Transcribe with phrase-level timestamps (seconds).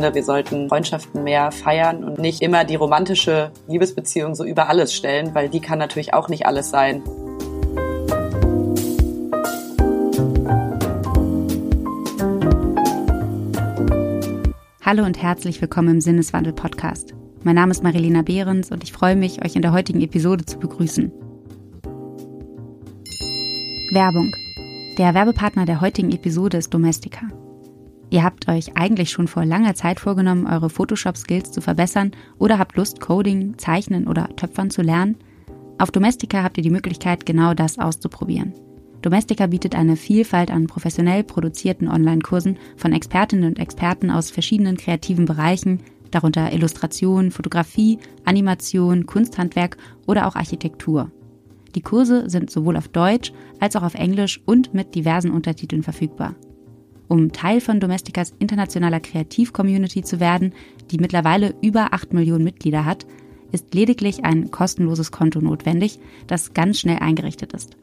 [0.00, 4.94] finde, wir sollten Freundschaften mehr feiern und nicht immer die romantische Liebesbeziehung so über alles
[4.94, 7.02] stellen, weil die kann natürlich auch nicht alles sein.
[14.82, 17.12] Hallo und herzlich willkommen im Sinneswandel Podcast.
[17.44, 20.58] Mein Name ist Marilena Behrens und ich freue mich, euch in der heutigen Episode zu
[20.58, 21.12] begrüßen.
[23.92, 24.32] Werbung.
[24.96, 27.28] Der Werbepartner der heutigen Episode ist Domestika.
[28.10, 32.76] Ihr habt euch eigentlich schon vor langer Zeit vorgenommen, eure Photoshop-Skills zu verbessern oder habt
[32.76, 35.16] Lust, Coding, Zeichnen oder Töpfern zu lernen?
[35.78, 38.52] Auf Domestika habt ihr die Möglichkeit, genau das auszuprobieren.
[39.00, 45.24] Domestika bietet eine Vielfalt an professionell produzierten Online-Kursen von Expertinnen und Experten aus verschiedenen kreativen
[45.24, 51.12] Bereichen, darunter Illustration, Fotografie, Animation, Kunsthandwerk oder auch Architektur.
[51.76, 56.34] Die Kurse sind sowohl auf Deutsch als auch auf Englisch und mit diversen Untertiteln verfügbar.
[57.10, 60.52] Um Teil von Domesticas internationaler Kreativ-Community zu werden,
[60.92, 63.04] die mittlerweile über 8 Millionen Mitglieder hat,
[63.50, 67.76] ist lediglich ein kostenloses Konto notwendig, das ganz schnell eingerichtet ist.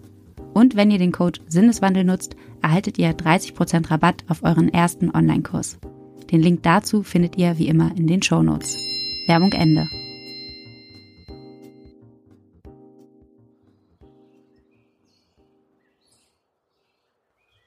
[0.53, 5.78] Und wenn ihr den Code Sinneswandel nutzt, erhaltet ihr 30% Rabatt auf euren ersten Online-Kurs.
[6.31, 8.78] Den Link dazu findet ihr wie immer in den Show Notes.
[9.28, 9.89] Werbung Ende.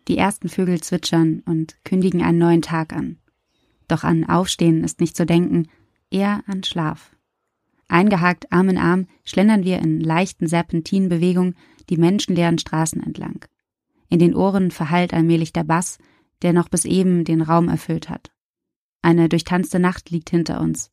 [0.08, 3.18] Die ersten Vögel zwitschern und kündigen einen neuen Tag an.
[3.88, 5.68] Doch an Aufstehen ist nicht zu denken,
[6.10, 7.16] eher an Schlaf.
[7.88, 11.56] Eingehakt Arm in Arm schlendern wir in leichten Serpentinenbewegungen
[11.88, 13.44] die menschenleeren Straßen entlang.
[14.08, 15.98] In den Ohren verhallt allmählich der Bass,
[16.42, 18.30] der noch bis eben den Raum erfüllt hat.
[19.02, 20.90] Eine durchtanzte Nacht liegt hinter uns.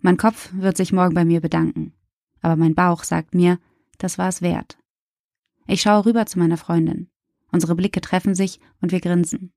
[0.00, 1.92] Mein Kopf wird sich morgen bei mir bedanken,
[2.40, 3.58] aber mein Bauch sagt mir,
[3.98, 4.78] das war es wert.
[5.66, 7.09] Ich schaue rüber zu meiner Freundin.
[7.52, 9.52] Unsere Blicke treffen sich und wir grinsen.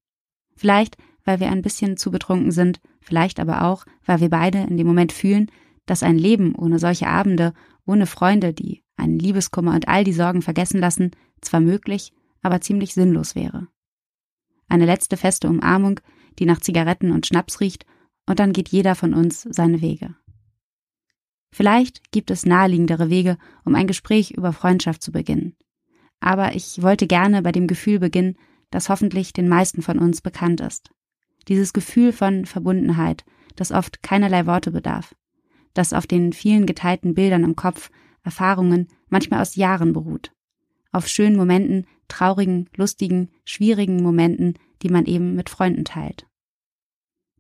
[0.56, 4.78] Vielleicht, weil wir ein bisschen zu betrunken sind, vielleicht aber auch, weil wir beide in
[4.78, 5.52] dem Moment fühlen,
[5.86, 7.54] dass ein Leben ohne solche Abende,
[7.86, 11.12] ohne Freunde, die einen Liebeskummer und all die Sorgen vergessen lassen,
[11.42, 13.68] zwar möglich, aber ziemlich sinnlos wäre.
[14.68, 16.00] Eine letzte feste Umarmung,
[16.40, 17.86] die nach Zigaretten und Schnaps riecht,
[18.26, 20.16] und dann geht jeder von uns seine Wege.
[21.52, 25.56] Vielleicht gibt es naheliegendere Wege, um ein Gespräch über Freundschaft zu beginnen
[26.24, 28.38] aber ich wollte gerne bei dem Gefühl beginnen,
[28.72, 30.90] das hoffentlich den meisten von uns bekannt ist.
[31.50, 33.26] Dieses Gefühl von Verbundenheit,
[33.58, 35.16] das oft keinerlei Worte bedarf,
[35.74, 37.92] das auf den vielen geteilten Bildern im Kopf,
[38.24, 40.32] Erfahrungen, manchmal aus Jahren beruht.
[40.94, 46.26] Auf schönen Momenten, traurigen, lustigen, schwierigen Momenten, die man eben mit Freunden teilt.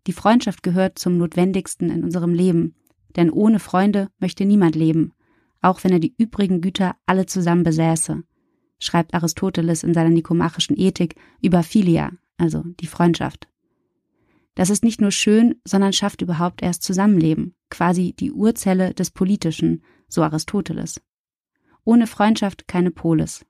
[0.08, 2.76] Die Freundschaft gehört zum Notwendigsten in unserem Leben,
[3.16, 5.14] denn ohne Freunde möchte niemand leben,
[5.62, 8.24] auch wenn er die übrigen Güter alle zusammen besäße
[8.84, 13.48] schreibt Aristoteles in seiner nikomachischen Ethik über Philia, also die Freundschaft.
[14.56, 19.84] Das ist nicht nur schön, sondern schafft überhaupt erst Zusammenleben, quasi die Urzelle des Politischen,
[20.08, 21.02] so Aristoteles.
[21.84, 23.46] Ohne Freundschaft keine Polis.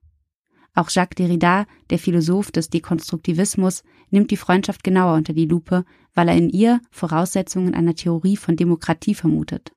[0.76, 5.86] Auch Jacques Derrida, der Philosoph des Dekonstruktivismus, nimmt die Freundschaft genauer unter die Lupe,
[6.16, 9.74] weil er in ihr Voraussetzungen einer Theorie von Demokratie vermutet.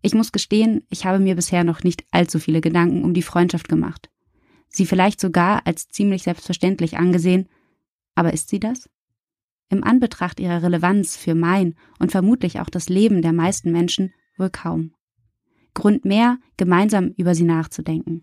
[0.00, 3.68] Ich muss gestehen, ich habe mir bisher noch nicht allzu viele Gedanken um die Freundschaft
[3.68, 4.08] gemacht
[4.76, 7.48] sie vielleicht sogar als ziemlich selbstverständlich angesehen,
[8.14, 8.88] aber ist sie das?
[9.68, 14.50] Im Anbetracht ihrer Relevanz für mein und vermutlich auch das Leben der meisten Menschen wohl
[14.50, 14.92] kaum.
[15.74, 18.22] Grund mehr, gemeinsam über sie nachzudenken.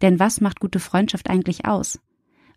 [0.00, 1.98] Denn was macht gute Freundschaft eigentlich aus?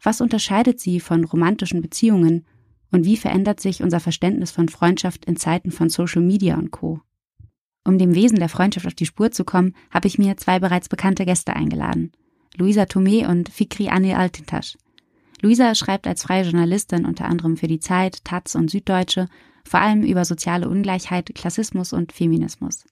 [0.03, 2.46] Was unterscheidet sie von romantischen Beziehungen?
[2.91, 7.02] Und wie verändert sich unser Verständnis von Freundschaft in Zeiten von Social Media und Co?
[7.84, 10.90] Um dem Wesen der Freundschaft auf die Spur zu kommen, habe ich mir zwei bereits
[10.90, 12.12] bekannte Gäste eingeladen.
[12.57, 14.78] Luisa Tomé und Fikri Anil Altintasch.
[15.41, 19.28] Luisa schreibt als freie Journalistin unter anderem für die Zeit, Taz und Süddeutsche,
[19.63, 22.85] vor allem über soziale Ungleichheit, Klassismus und Feminismus.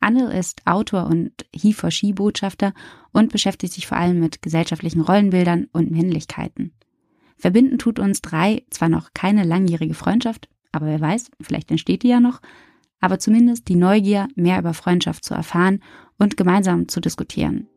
[0.00, 2.72] Anil ist Autor und He-for-She-Botschafter
[3.12, 6.72] und beschäftigt sich vor allem mit gesellschaftlichen Rollenbildern und Männlichkeiten.
[7.36, 12.08] Verbinden tut uns drei zwar noch keine langjährige Freundschaft, aber wer weiß, vielleicht entsteht die
[12.08, 12.40] ja noch,
[13.00, 15.82] aber zumindest die Neugier, mehr über Freundschaft zu erfahren
[16.18, 17.68] und gemeinsam zu diskutieren.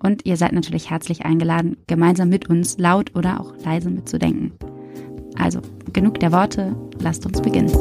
[0.00, 4.52] Und ihr seid natürlich herzlich eingeladen, gemeinsam mit uns laut oder auch leise mitzudenken.
[5.36, 5.60] Also,
[5.92, 7.72] genug der Worte, lasst uns beginnen.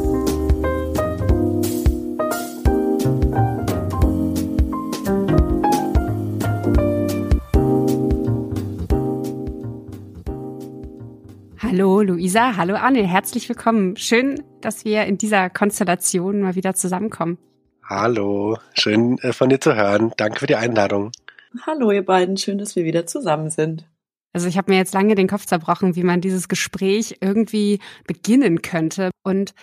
[11.59, 13.97] Hallo Luisa, hallo Anne, herzlich willkommen.
[13.97, 17.37] Schön, dass wir in dieser Konstellation mal wieder zusammenkommen.
[17.83, 20.11] Hallo, schön äh, von dir zu hören.
[20.17, 21.11] Danke für die Einladung.
[21.65, 23.89] Hallo ihr beiden, schön, dass wir wieder zusammen sind.
[24.33, 28.61] Also ich habe mir jetzt lange den Kopf zerbrochen, wie man dieses Gespräch irgendwie beginnen
[28.61, 29.11] könnte.
[29.23, 29.53] Und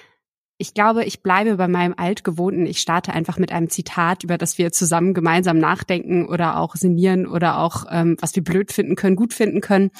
[0.59, 2.67] ich glaube, ich bleibe bei meinem altgewohnten.
[2.67, 7.27] Ich starte einfach mit einem Zitat, über das wir zusammen gemeinsam nachdenken oder auch sinnieren
[7.27, 9.91] oder auch, ähm, was wir blöd finden können, gut finden können.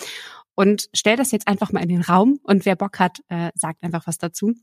[0.55, 3.83] Und stell das jetzt einfach mal in den Raum und wer Bock hat, äh, sagt
[3.83, 4.55] einfach was dazu.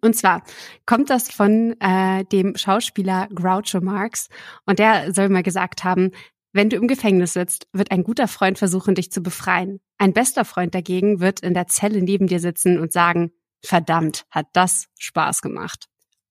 [0.00, 0.42] Und zwar
[0.86, 4.28] kommt das von äh, dem Schauspieler Groucho Marx
[4.64, 6.12] und der soll mal gesagt haben,
[6.52, 9.80] wenn du im Gefängnis sitzt, wird ein guter Freund versuchen, dich zu befreien.
[9.98, 13.32] Ein bester Freund dagegen wird in der Zelle neben dir sitzen und sagen,
[13.64, 15.88] verdammt, hat das Spaß gemacht.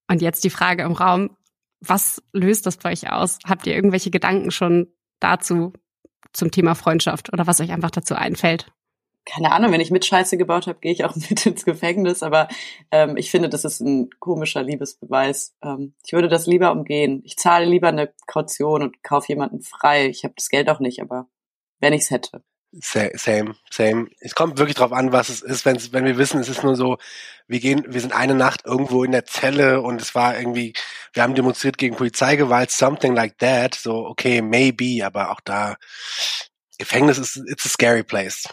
[0.08, 1.38] Und jetzt die Frage im Raum,
[1.80, 3.40] was löst das bei euch aus?
[3.46, 4.88] Habt ihr irgendwelche Gedanken schon
[5.20, 5.74] dazu
[6.34, 8.72] zum Thema Freundschaft oder was euch einfach dazu einfällt?
[9.26, 12.24] Keine Ahnung, wenn ich mit Scheiße gebaut habe, gehe ich auch mit ins Gefängnis.
[12.24, 12.48] Aber
[12.92, 15.56] ähm, ich finde, das ist ein komischer Liebesbeweis.
[15.64, 17.22] Ähm, ich würde das lieber umgehen.
[17.26, 20.08] Ich zahle lieber eine Kaution und kaufe jemanden frei.
[20.08, 21.28] Ich habe das Geld auch nicht, aber
[21.80, 22.44] wenn ich es hätte.
[22.74, 24.08] Same, same.
[24.22, 26.78] Es kommt wirklich drauf an, was es ist, wenn's, wenn wir wissen, es ist nur
[26.78, 26.98] so,
[27.46, 30.74] wir gehen, wir sind eine Nacht irgendwo in der Zelle und es war irgendwie,
[31.12, 33.76] wir haben demonstriert gegen Polizeigewalt, something like that.
[33.76, 35.76] So, okay, maybe, aber auch da,
[36.82, 38.50] Gefängnis ist, it's a scary place.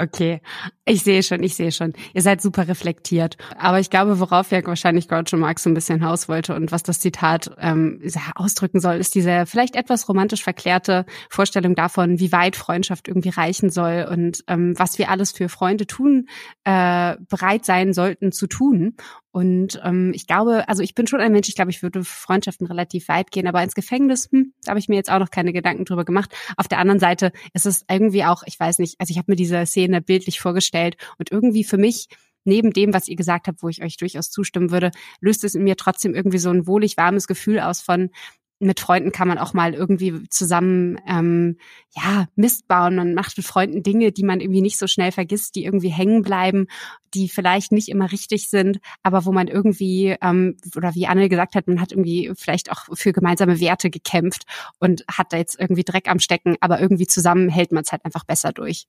[0.00, 0.40] Okay,
[0.84, 1.92] ich sehe schon, ich sehe schon.
[2.12, 3.36] Ihr seid super reflektiert.
[3.56, 6.82] Aber ich glaube, worauf ja wahrscheinlich Groucho Marx so ein bisschen haus wollte und was
[6.82, 8.02] das Zitat ähm,
[8.34, 13.70] ausdrücken soll, ist diese vielleicht etwas romantisch verklärte Vorstellung davon, wie weit Freundschaft irgendwie reichen
[13.70, 16.26] soll und ähm, was wir alles für Freunde tun,
[16.64, 18.96] äh, bereit sein sollten zu tun.
[19.34, 22.68] Und ähm, ich glaube, also ich bin schon ein Mensch, ich glaube, ich würde Freundschaften
[22.68, 25.52] relativ weit gehen, aber ins Gefängnis, hm, da habe ich mir jetzt auch noch keine
[25.52, 26.32] Gedanken drüber gemacht.
[26.56, 29.36] Auf der anderen Seite ist es irgendwie auch, ich weiß nicht, also ich habe mir
[29.36, 32.06] diese Szene bildlich vorgestellt und irgendwie für mich
[32.44, 35.64] neben dem, was ihr gesagt habt, wo ich euch durchaus zustimmen würde, löst es in
[35.64, 38.10] mir trotzdem irgendwie so ein wohlig warmes Gefühl aus von,
[38.58, 41.58] mit Freunden kann man auch mal irgendwie zusammen ähm,
[41.90, 42.96] ja Mist bauen.
[42.96, 46.22] Man macht mit Freunden Dinge, die man irgendwie nicht so schnell vergisst, die irgendwie hängen
[46.22, 46.66] bleiben,
[47.14, 51.54] die vielleicht nicht immer richtig sind, aber wo man irgendwie ähm, oder wie Anne gesagt
[51.54, 54.44] hat, man hat irgendwie vielleicht auch für gemeinsame Werte gekämpft
[54.78, 58.04] und hat da jetzt irgendwie Dreck am Stecken, aber irgendwie zusammen hält man es halt
[58.04, 58.86] einfach besser durch.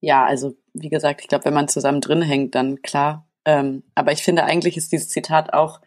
[0.00, 3.28] Ja, also wie gesagt, ich glaube, wenn man zusammen drin hängt, dann klar.
[3.44, 5.80] Ähm, aber ich finde eigentlich ist dieses Zitat auch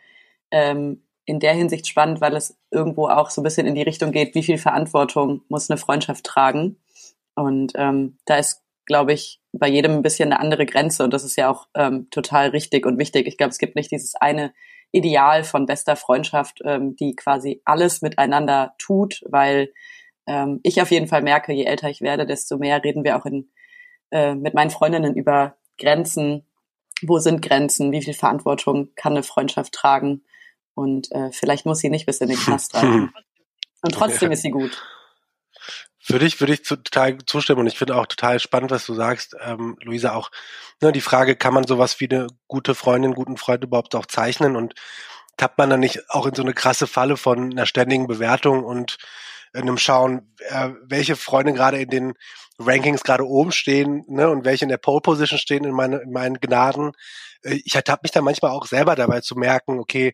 [0.51, 4.11] ähm, in der Hinsicht spannend, weil es irgendwo auch so ein bisschen in die Richtung
[4.11, 6.77] geht, wie viel Verantwortung muss eine Freundschaft tragen.
[7.35, 11.23] Und ähm, da ist, glaube ich, bei jedem ein bisschen eine andere Grenze und das
[11.23, 13.27] ist ja auch ähm, total richtig und wichtig.
[13.27, 14.53] Ich glaube, es gibt nicht dieses eine
[14.91, 19.71] Ideal von bester Freundschaft, ähm, die quasi alles miteinander tut, weil
[20.25, 23.25] ähm, ich auf jeden Fall merke, je älter ich werde, desto mehr reden wir auch
[23.27, 23.51] in,
[24.09, 26.47] äh, mit meinen Freundinnen über Grenzen.
[27.03, 27.91] Wo sind Grenzen?
[27.91, 30.23] Wie viel Verantwortung kann eine Freundschaft tragen?
[30.79, 33.11] Und äh, vielleicht muss sie nicht bis in den Knast rein.
[33.81, 34.81] Und trotzdem ist sie gut.
[35.99, 39.35] Für dich würde ich total zustimmen und ich finde auch total spannend, was du sagst,
[39.41, 40.31] ähm, Luisa, auch
[40.81, 44.55] ne, die Frage, kann man sowas wie eine gute Freundin, guten Freund überhaupt auch zeichnen
[44.55, 44.73] und
[45.37, 48.97] tappt man dann nicht auch in so eine krasse Falle von einer ständigen Bewertung und
[49.53, 52.13] einem Schauen, äh, welche Freunde gerade in den
[52.57, 56.11] Rankings gerade oben stehen ne, und welche in der Pole Position stehen in, meine, in
[56.11, 56.93] meinen Gnaden.
[57.43, 60.13] Äh, ich ertappe mich da manchmal auch selber dabei zu merken, okay,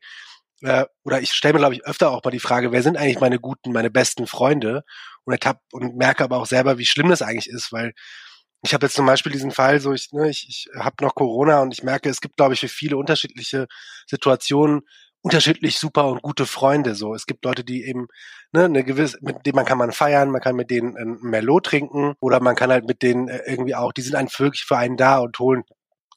[0.62, 3.20] äh, oder ich stelle mir, glaube ich, öfter auch mal die Frage, wer sind eigentlich
[3.20, 4.84] meine guten, meine besten Freunde?
[5.26, 7.94] Und ertapp und merke aber auch selber, wie schlimm das eigentlich ist, weil
[8.64, 11.62] ich habe jetzt zum Beispiel diesen Fall, so ich, ne, ich, ich habe noch Corona
[11.62, 13.68] und ich merke, es gibt, glaube ich, für viele unterschiedliche
[14.08, 14.82] Situationen
[15.22, 16.94] unterschiedlich super und gute Freunde.
[16.94, 18.08] So, es gibt Leute, die eben
[18.52, 21.66] ne, eine gewisse, mit denen man kann man feiern, man kann mit denen ein Merlot
[21.66, 24.78] trinken oder man kann halt mit denen äh, irgendwie auch, die sind einfach wirklich für
[24.78, 25.64] einen da und holen,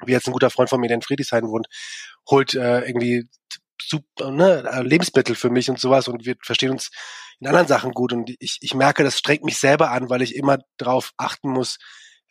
[0.04, 1.68] wie jetzt ein guter Freund von mir, der in Friedrichshain wohnt,
[2.28, 3.28] holt äh, irgendwie
[3.88, 6.90] super, ne, Lebensmittel für mich und sowas und wir verstehen uns
[7.40, 10.34] in anderen Sachen gut und ich, ich merke, das strengt mich selber an, weil ich
[10.34, 11.78] immer darauf achten muss,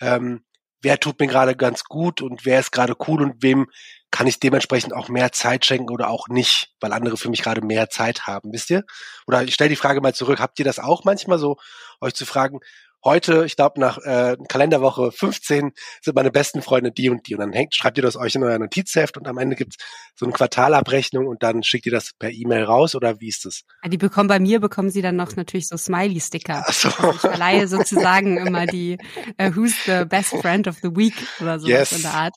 [0.01, 0.43] ähm,
[0.81, 3.67] wer tut mir gerade ganz gut und wer ist gerade cool und wem
[4.11, 7.61] kann ich dementsprechend auch mehr Zeit schenken oder auch nicht, weil andere für mich gerade
[7.61, 8.83] mehr Zeit haben, wisst ihr?
[9.25, 11.57] Oder ich stelle die Frage mal zurück, habt ihr das auch manchmal so,
[11.99, 12.59] euch zu fragen,
[13.07, 15.71] heute, ich glaube nach äh, Kalenderwoche 15
[16.01, 17.33] sind meine besten Freunde die und die.
[17.33, 19.77] Und dann hängt, schreibt ihr das euch in euer Notizheft und am Ende gibt's
[20.15, 23.63] so eine Quartalabrechnung und dann schickt ihr das per E-Mail raus oder wie ist das?
[23.87, 26.65] Die bekommen bei mir, bekommen sie dann noch natürlich so Smiley-Sticker.
[26.77, 26.89] So.
[26.89, 28.97] Also ich verleihe sozusagen immer die
[29.41, 31.91] uh, Who's the best friend of the week oder so yes.
[31.93, 32.35] in der Art.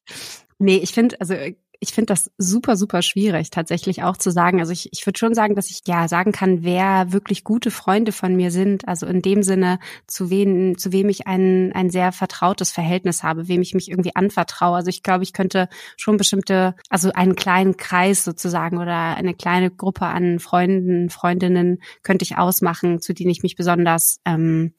[0.58, 1.34] Nee, ich finde, also
[1.82, 4.60] ich finde das super, super schwierig, tatsächlich auch zu sagen.
[4.60, 8.12] Also ich, ich würde schon sagen, dass ich ja sagen kann, wer wirklich gute Freunde
[8.12, 8.86] von mir sind.
[8.86, 13.48] Also in dem Sinne, zu wem, zu wem ich ein, ein sehr vertrautes Verhältnis habe,
[13.48, 14.76] wem ich mich irgendwie anvertraue.
[14.76, 19.70] Also ich glaube, ich könnte schon bestimmte, also einen kleinen Kreis sozusagen oder eine kleine
[19.70, 24.74] Gruppe an Freunden, Freundinnen könnte ich ausmachen, zu denen ich mich besonders ähm,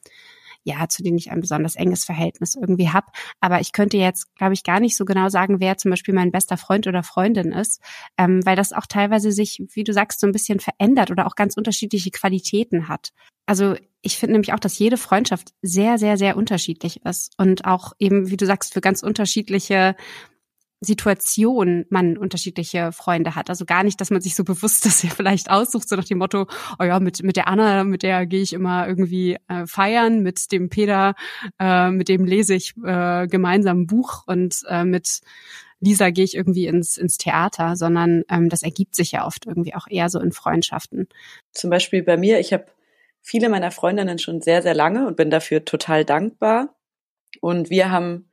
[0.63, 3.08] ja, zu denen ich ein besonders enges Verhältnis irgendwie habe.
[3.39, 6.32] Aber ich könnte jetzt, glaube ich, gar nicht so genau sagen, wer zum Beispiel mein
[6.32, 7.82] bester Freund oder Freundin ist,
[8.18, 11.36] ähm, weil das auch teilweise sich, wie du sagst, so ein bisschen verändert oder auch
[11.36, 13.12] ganz unterschiedliche Qualitäten hat.
[13.46, 17.94] Also ich finde nämlich auch, dass jede Freundschaft sehr, sehr, sehr unterschiedlich ist und auch
[18.00, 19.96] eben, wie du sagst, für ganz unterschiedliche
[20.84, 23.50] Situation man unterschiedliche Freunde hat.
[23.50, 26.18] Also gar nicht, dass man sich so bewusst das ja vielleicht aussucht, so nach dem
[26.18, 26.48] Motto,
[26.80, 30.52] oh ja, mit, mit der Anna, mit der gehe ich immer irgendwie äh, feiern, mit
[30.52, 31.14] dem Peter,
[31.60, 35.22] äh, mit dem lese ich äh, gemeinsam ein Buch und äh, mit
[35.80, 39.74] Lisa gehe ich irgendwie ins, ins Theater, sondern ähm, das ergibt sich ja oft irgendwie
[39.74, 41.08] auch eher so in Freundschaften.
[41.52, 42.66] Zum Beispiel bei mir, ich habe
[43.22, 46.76] viele meiner Freundinnen schon sehr, sehr lange und bin dafür total dankbar.
[47.40, 48.31] Und wir haben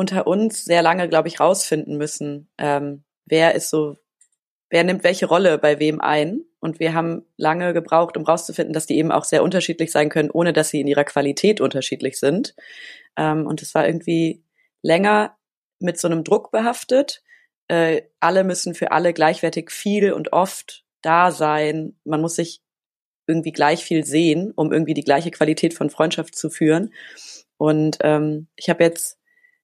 [0.00, 3.98] unter uns sehr lange, glaube ich, rausfinden müssen, ähm, wer ist so,
[4.70, 6.40] wer nimmt welche Rolle bei wem ein.
[6.58, 10.30] Und wir haben lange gebraucht, um rauszufinden, dass die eben auch sehr unterschiedlich sein können,
[10.30, 12.54] ohne dass sie in ihrer Qualität unterschiedlich sind.
[13.14, 14.42] Ähm, und es war irgendwie
[14.80, 15.36] länger
[15.80, 17.22] mit so einem Druck behaftet.
[17.68, 21.94] Äh, alle müssen für alle gleichwertig viel und oft da sein.
[22.04, 22.62] Man muss sich
[23.26, 26.94] irgendwie gleich viel sehen, um irgendwie die gleiche Qualität von Freundschaft zu führen.
[27.58, 29.19] Und ähm, ich habe jetzt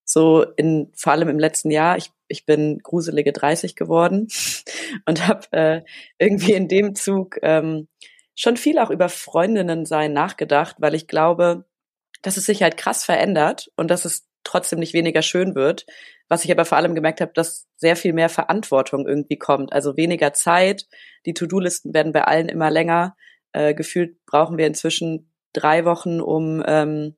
[0.07, 4.29] so in vor allem im letzten Jahr, ich, ich bin gruselige 30 geworden
[5.07, 5.83] und habe äh,
[6.19, 7.89] irgendwie in dem Zug ähm,
[8.37, 11.65] schon viel auch über Freundinnen sein nachgedacht, weil ich glaube,
[12.23, 15.87] dass es sich halt krass verändert und dass es trotzdem nicht weniger schön wird.
[16.29, 19.73] Was ich aber vor allem gemerkt habe, dass sehr viel mehr Verantwortung irgendwie kommt.
[19.73, 20.87] Also weniger Zeit.
[21.25, 23.17] Die To-Do-Listen werden bei allen immer länger.
[23.53, 27.17] Äh, gefühlt brauchen wir inzwischen drei Wochen, um ähm,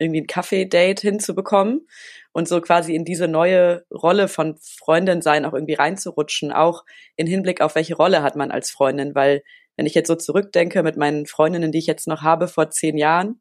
[0.00, 1.86] irgendwie ein Kaffee-Date hinzubekommen
[2.32, 6.84] und so quasi in diese neue Rolle von Freundin sein auch irgendwie reinzurutschen, auch
[7.16, 9.42] in Hinblick auf welche Rolle hat man als Freundin, weil
[9.76, 12.98] wenn ich jetzt so zurückdenke mit meinen Freundinnen, die ich jetzt noch habe vor zehn
[12.98, 13.40] Jahren,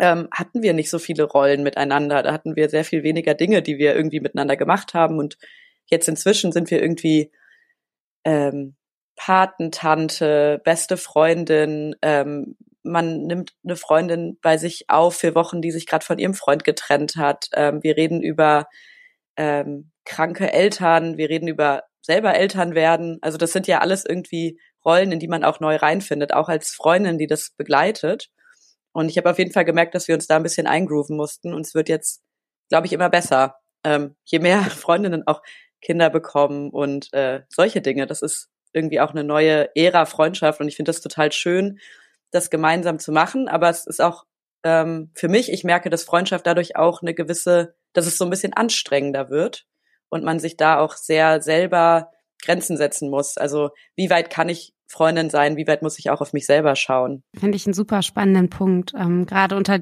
[0.00, 2.22] ähm, hatten wir nicht so viele Rollen miteinander.
[2.22, 5.18] Da hatten wir sehr viel weniger Dinge, die wir irgendwie miteinander gemacht haben.
[5.18, 5.36] Und
[5.86, 7.32] jetzt inzwischen sind wir irgendwie
[8.24, 8.76] ähm,
[9.16, 12.56] Patentante, beste Freundin, ähm,
[12.88, 16.64] man nimmt eine Freundin bei sich auf für Wochen, die sich gerade von ihrem Freund
[16.64, 17.48] getrennt hat.
[17.54, 18.68] Ähm, wir reden über
[19.36, 23.18] ähm, kranke Eltern, wir reden über selber Eltern werden.
[23.20, 26.70] Also das sind ja alles irgendwie Rollen, in die man auch neu reinfindet, auch als
[26.70, 28.30] Freundin, die das begleitet.
[28.92, 31.54] Und ich habe auf jeden Fall gemerkt, dass wir uns da ein bisschen eingrooven mussten.
[31.54, 32.22] Und es wird jetzt,
[32.68, 33.56] glaube ich, immer besser.
[33.84, 35.42] Ähm, je mehr Freundinnen auch
[35.80, 38.06] Kinder bekommen und äh, solche Dinge.
[38.06, 40.60] Das ist irgendwie auch eine neue Ära Freundschaft.
[40.60, 41.78] Und ich finde das total schön,
[42.30, 43.48] das gemeinsam zu machen.
[43.48, 44.24] Aber es ist auch
[44.64, 48.30] ähm, für mich, ich merke, dass Freundschaft dadurch auch eine gewisse, dass es so ein
[48.30, 49.66] bisschen anstrengender wird
[50.08, 52.10] und man sich da auch sehr selber
[52.42, 53.36] Grenzen setzen muss.
[53.36, 56.74] Also wie weit kann ich Freundin sein, wie weit muss ich auch auf mich selber
[56.76, 57.22] schauen?
[57.38, 58.92] Finde ich einen super spannenden Punkt.
[58.96, 59.80] Ähm, Gerade unter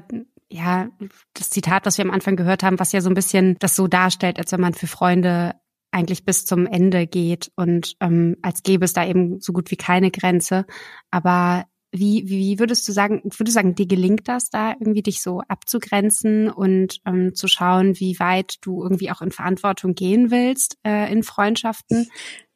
[0.49, 0.89] ja,
[1.33, 3.87] das Zitat, was wir am Anfang gehört haben, was ja so ein bisschen das so
[3.87, 5.55] darstellt, als wenn man für Freunde
[5.91, 9.77] eigentlich bis zum Ende geht und ähm, als gäbe es da eben so gut wie
[9.77, 10.65] keine Grenze.
[11.11, 15.21] Aber wie, wie würdest du sagen, würdest du sagen, dir gelingt das da irgendwie dich
[15.21, 20.77] so abzugrenzen und ähm, zu schauen, wie weit du irgendwie auch in Verantwortung gehen willst
[20.85, 22.09] äh, in Freundschaften?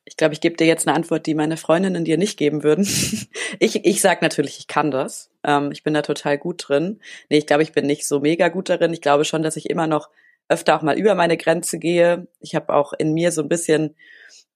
[0.04, 2.86] Ich glaube, ich gebe dir jetzt eine Antwort, die meine Freundinnen dir nicht geben würden.
[3.60, 5.32] ich ich sage natürlich, ich kann das.
[5.44, 7.00] Ähm, ich bin da total gut drin.
[7.30, 8.94] Nee, ich glaube, ich bin nicht so mega gut darin.
[8.94, 10.10] Ich glaube schon, dass ich immer noch
[10.50, 12.28] öfter auch mal über meine Grenze gehe.
[12.42, 13.96] Ich habe auch in mir so ein bisschen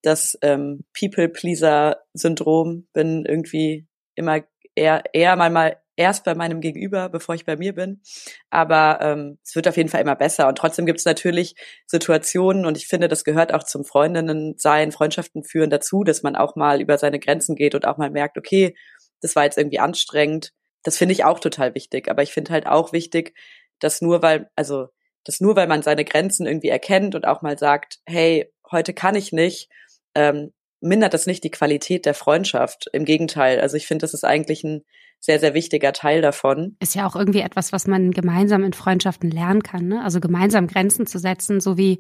[0.02, 4.42] das ähm, People-Pleaser-Syndrom, bin irgendwie immer
[4.76, 8.02] eher, eher mal, mal erst bei meinem Gegenüber, bevor ich bei mir bin.
[8.50, 10.48] Aber ähm, es wird auf jeden Fall immer besser.
[10.48, 11.56] Und trotzdem gibt es natürlich
[11.88, 16.36] Situationen, und ich finde, das gehört auch zum Freundinnen sein, Freundschaften führen dazu, dass man
[16.36, 18.76] auch mal über seine Grenzen geht und auch mal merkt, okay,
[19.22, 20.52] das war jetzt irgendwie anstrengend.
[20.84, 22.10] Das finde ich auch total wichtig.
[22.10, 23.34] Aber ich finde halt auch wichtig,
[23.80, 24.88] dass nur weil, also,
[25.24, 29.16] dass nur weil man seine Grenzen irgendwie erkennt und auch mal sagt, hey, heute kann
[29.16, 29.70] ich nicht,
[30.14, 30.54] ähm,
[30.86, 32.88] mindert das nicht die Qualität der Freundschaft.
[32.94, 33.60] Im Gegenteil.
[33.60, 34.84] Also ich finde, das ist eigentlich ein
[35.20, 36.78] sehr, sehr wichtiger Teil davon.
[36.80, 39.88] Ist ja auch irgendwie etwas, was man gemeinsam in Freundschaften lernen kann.
[39.88, 40.04] Ne?
[40.04, 42.00] Also gemeinsam Grenzen zu setzen, so wie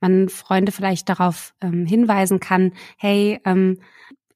[0.00, 3.80] man Freunde vielleicht darauf ähm, hinweisen kann, hey, ähm,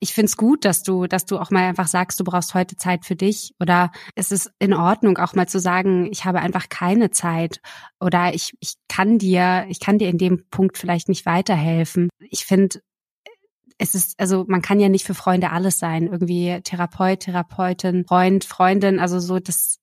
[0.03, 3.05] ich find's gut, dass du, dass du auch mal einfach sagst, du brauchst heute Zeit
[3.05, 3.53] für dich.
[3.61, 7.61] Oder es ist in Ordnung, auch mal zu sagen, ich habe einfach keine Zeit.
[8.01, 12.09] Oder ich, ich kann dir, ich kann dir in dem Punkt vielleicht nicht weiterhelfen.
[12.19, 12.81] Ich finde,
[13.81, 16.07] es ist, also man kann ja nicht für Freunde alles sein.
[16.07, 19.79] Irgendwie Therapeut, Therapeutin, Freund, Freundin, also so, das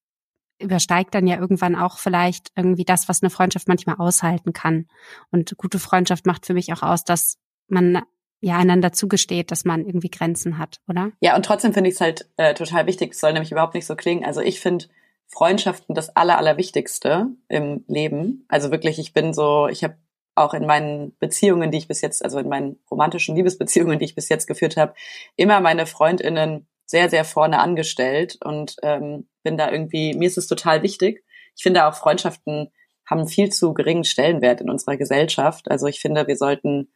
[0.60, 4.88] übersteigt dann ja irgendwann auch vielleicht irgendwie das, was eine Freundschaft manchmal aushalten kann.
[5.32, 7.38] Und gute Freundschaft macht für mich auch aus, dass
[7.68, 8.02] man
[8.40, 11.12] ja einander zugesteht, dass man irgendwie Grenzen hat, oder?
[11.20, 13.14] Ja, und trotzdem finde ich es halt äh, total wichtig.
[13.14, 14.24] Es soll nämlich überhaupt nicht so klingen.
[14.24, 14.86] Also ich finde
[15.28, 18.46] Freundschaften das Aller, Allerwichtigste im Leben.
[18.48, 19.98] Also wirklich, ich bin so, ich habe
[20.38, 24.16] auch in meinen Beziehungen, die ich bis jetzt, also in meinen romantischen Liebesbeziehungen, die ich
[24.16, 24.94] bis jetzt geführt habe,
[25.36, 30.48] immer meine Freundinnen sehr, sehr vorne angestellt und ähm, bin da irgendwie, mir ist es
[30.48, 31.24] total wichtig.
[31.56, 32.72] Ich finde auch Freundschaften
[33.06, 35.72] haben viel zu geringen Stellenwert in unserer Gesellschaft.
[35.72, 36.92] Also ich finde, wir sollten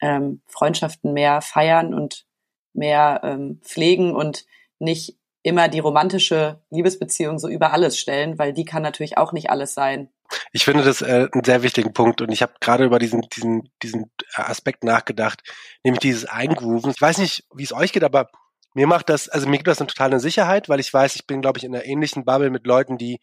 [0.00, 2.26] ähm, Freundschaften mehr feiern und
[2.72, 4.46] mehr ähm, pflegen und
[4.78, 9.48] nicht immer die romantische Liebesbeziehung so über alles stellen, weil die kann natürlich auch nicht
[9.48, 10.08] alles sein.
[10.50, 13.70] Ich finde das äh, einen sehr wichtigen Punkt und ich habe gerade über diesen, diesen,
[13.80, 15.42] diesen Aspekt nachgedacht,
[15.84, 16.90] nämlich dieses Eingrooven.
[16.90, 18.28] Ich weiß nicht, wie es euch geht, aber
[18.74, 21.42] mir macht das, also mir gibt das eine totale Sicherheit, weil ich weiß, ich bin,
[21.42, 23.20] glaube ich, in einer ähnlichen Bubble mit Leuten, die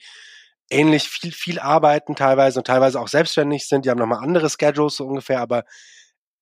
[0.70, 3.84] ähnlich viel, viel arbeiten teilweise und teilweise auch selbstständig sind.
[3.84, 5.66] Die haben nochmal andere Schedules so ungefähr, aber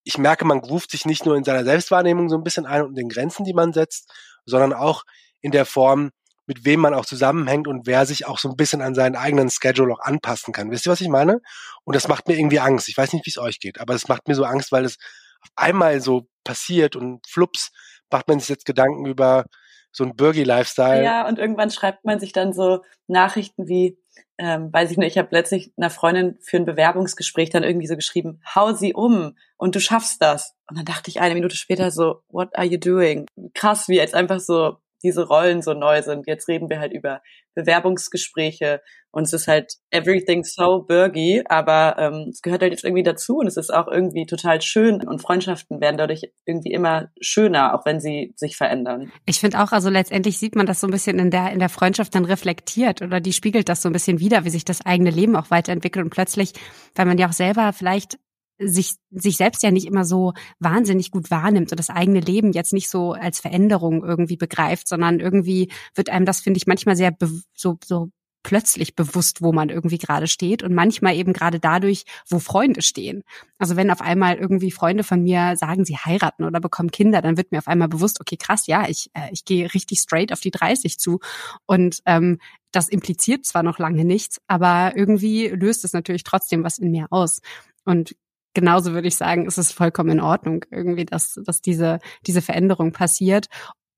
[0.04, 2.94] ich merke, man groovt sich nicht nur in seiner Selbstwahrnehmung so ein bisschen ein und
[2.94, 4.12] den Grenzen, die man setzt,
[4.46, 5.02] sondern auch
[5.42, 6.10] in der Form,
[6.46, 9.50] mit wem man auch zusammenhängt und wer sich auch so ein bisschen an seinen eigenen
[9.50, 10.70] Schedule auch anpassen kann.
[10.70, 11.40] Wisst ihr, was ich meine?
[11.84, 12.88] Und das macht mir irgendwie Angst.
[12.88, 14.98] Ich weiß nicht, wie es euch geht, aber es macht mir so Angst, weil es
[15.42, 17.70] auf einmal so passiert und flups
[18.10, 19.46] macht man sich jetzt Gedanken über
[19.92, 21.04] so ein Bürgi-Lifestyle.
[21.04, 23.98] Ja, und irgendwann schreibt man sich dann so Nachrichten wie,
[24.38, 27.96] ähm, weiß ich nicht, ich habe letztlich einer Freundin für ein Bewerbungsgespräch dann irgendwie so
[27.96, 30.54] geschrieben, hau sie um und du schaffst das.
[30.68, 33.26] Und dann dachte ich eine Minute später so, what are you doing?
[33.54, 36.26] Krass, wie jetzt einfach so diese Rollen so neu sind.
[36.26, 37.20] Jetzt reden wir halt über
[37.54, 38.80] Bewerbungsgespräche
[39.10, 43.36] und es ist halt everything so burgy, aber ähm, es gehört halt jetzt irgendwie dazu
[43.36, 47.84] und es ist auch irgendwie total schön und Freundschaften werden dadurch irgendwie immer schöner, auch
[47.84, 49.12] wenn sie sich verändern.
[49.26, 51.68] Ich finde auch, also letztendlich sieht man das so ein bisschen in der in der
[51.68, 55.10] Freundschaft dann reflektiert oder die spiegelt das so ein bisschen wieder, wie sich das eigene
[55.10, 56.54] Leben auch weiterentwickelt und plötzlich,
[56.94, 58.18] weil man ja auch selber vielleicht
[58.64, 62.72] sich, sich selbst ja nicht immer so wahnsinnig gut wahrnimmt und das eigene Leben jetzt
[62.72, 67.14] nicht so als Veränderung irgendwie begreift, sondern irgendwie wird einem das, finde ich, manchmal sehr
[67.54, 68.10] so, so
[68.42, 73.22] plötzlich bewusst, wo man irgendwie gerade steht und manchmal eben gerade dadurch, wo Freunde stehen.
[73.58, 77.36] Also wenn auf einmal irgendwie Freunde von mir sagen, sie heiraten oder bekommen Kinder, dann
[77.36, 80.40] wird mir auf einmal bewusst, okay, krass, ja, ich, äh, ich gehe richtig straight auf
[80.40, 81.20] die 30 zu
[81.66, 82.38] und ähm,
[82.72, 87.06] das impliziert zwar noch lange nichts, aber irgendwie löst es natürlich trotzdem was in mir
[87.10, 87.40] aus.
[87.84, 88.16] Und
[88.54, 92.92] genauso würde ich sagen, ist es vollkommen in Ordnung irgendwie, dass, dass diese, diese Veränderung
[92.92, 93.46] passiert.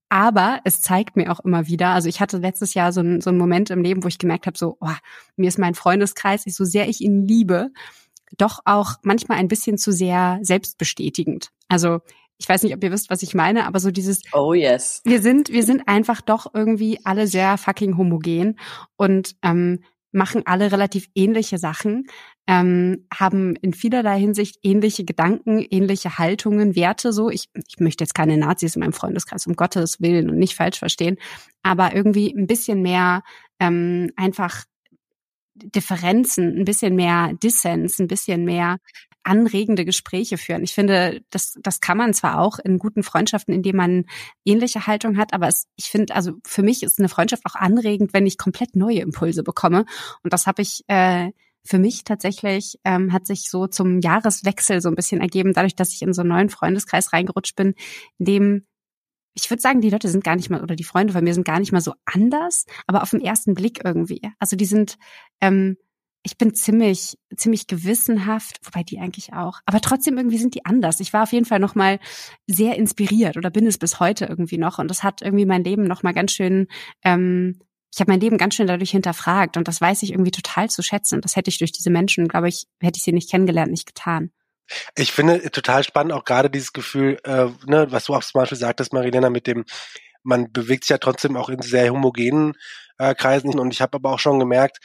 [0.09, 3.31] Aber es zeigt mir auch immer wieder, also ich hatte letztes Jahr so, ein, so
[3.31, 4.93] einen Moment im Leben, wo ich gemerkt habe, so, oh,
[5.37, 7.71] mir ist mein Freundeskreis, so sehr ich ihn liebe,
[8.37, 11.51] doch auch manchmal ein bisschen zu sehr selbstbestätigend.
[11.69, 12.01] Also
[12.39, 15.01] ich weiß nicht, ob ihr wisst, was ich meine, aber so dieses Oh yes.
[15.05, 18.59] Wir sind, wir sind einfach doch irgendwie alle sehr fucking homogen
[18.97, 19.81] und ähm,
[20.15, 22.07] machen alle relativ ähnliche Sachen,
[22.47, 27.31] ähm, haben in vielerlei Hinsicht ähnliche Gedanken, ähnliche Haltungen, Werte so.
[27.31, 30.79] Ich, ich möchte jetzt keine Nazis in meinem Freundeskreis, um Gottes Willen und nicht falsch
[30.79, 31.17] verstehen,
[31.63, 33.23] aber irgendwie ein bisschen mehr
[33.59, 34.65] ähm, einfach
[35.55, 38.79] Differenzen, ein bisschen mehr Dissens, ein bisschen mehr
[39.25, 40.63] anregende Gespräche führen.
[40.63, 44.05] Ich finde, das, das kann man zwar auch in guten Freundschaften, indem man
[44.45, 48.13] ähnliche Haltung hat, aber es, ich finde, also für mich ist eine Freundschaft auch anregend,
[48.13, 49.85] wenn ich komplett neue Impulse bekomme.
[50.23, 51.31] Und das habe ich äh,
[51.65, 55.93] für mich tatsächlich, ähm, hat sich so zum Jahreswechsel so ein bisschen ergeben, dadurch, dass
[55.93, 57.75] ich in so einen neuen Freundeskreis reingerutscht bin,
[58.19, 58.67] in dem
[59.35, 61.45] ich würde sagen, die Leute sind gar nicht mal, oder die Freunde von mir sind
[61.45, 64.23] gar nicht mal so anders, aber auf den ersten Blick irgendwie.
[64.39, 64.97] Also die sind,
[65.41, 65.77] ähm,
[66.27, 69.61] ich bin ziemlich, ziemlich gewissenhaft, wobei die eigentlich auch.
[69.67, 70.99] Aber trotzdem irgendwie sind die anders.
[71.01, 72.01] Ich war auf jeden Fall nochmal
[72.47, 74.79] sehr inspiriert oder bin es bis heute irgendwie noch.
[74.79, 76.67] Und das hat irgendwie mein Leben nochmal ganz schön,
[77.05, 77.61] ähm,
[77.93, 80.83] ich habe mein Leben ganz schön dadurch hinterfragt und das weiß ich irgendwie total zu
[80.83, 81.17] schätzen.
[81.17, 83.87] Und das hätte ich durch diese Menschen, glaube ich, hätte ich sie nicht kennengelernt, nicht
[83.87, 84.33] getan.
[84.97, 88.57] Ich finde total spannend auch gerade dieses Gefühl, äh, ne, was du auch zum Beispiel
[88.57, 89.67] sagtest, Marilena, mit dem,
[90.23, 92.55] man bewegt sich ja trotzdem auch in sehr homogenen
[92.97, 93.59] äh, Kreisen.
[93.59, 94.79] Und ich habe aber auch schon gemerkt,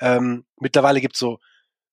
[0.00, 1.38] ähm, mittlerweile gibt's so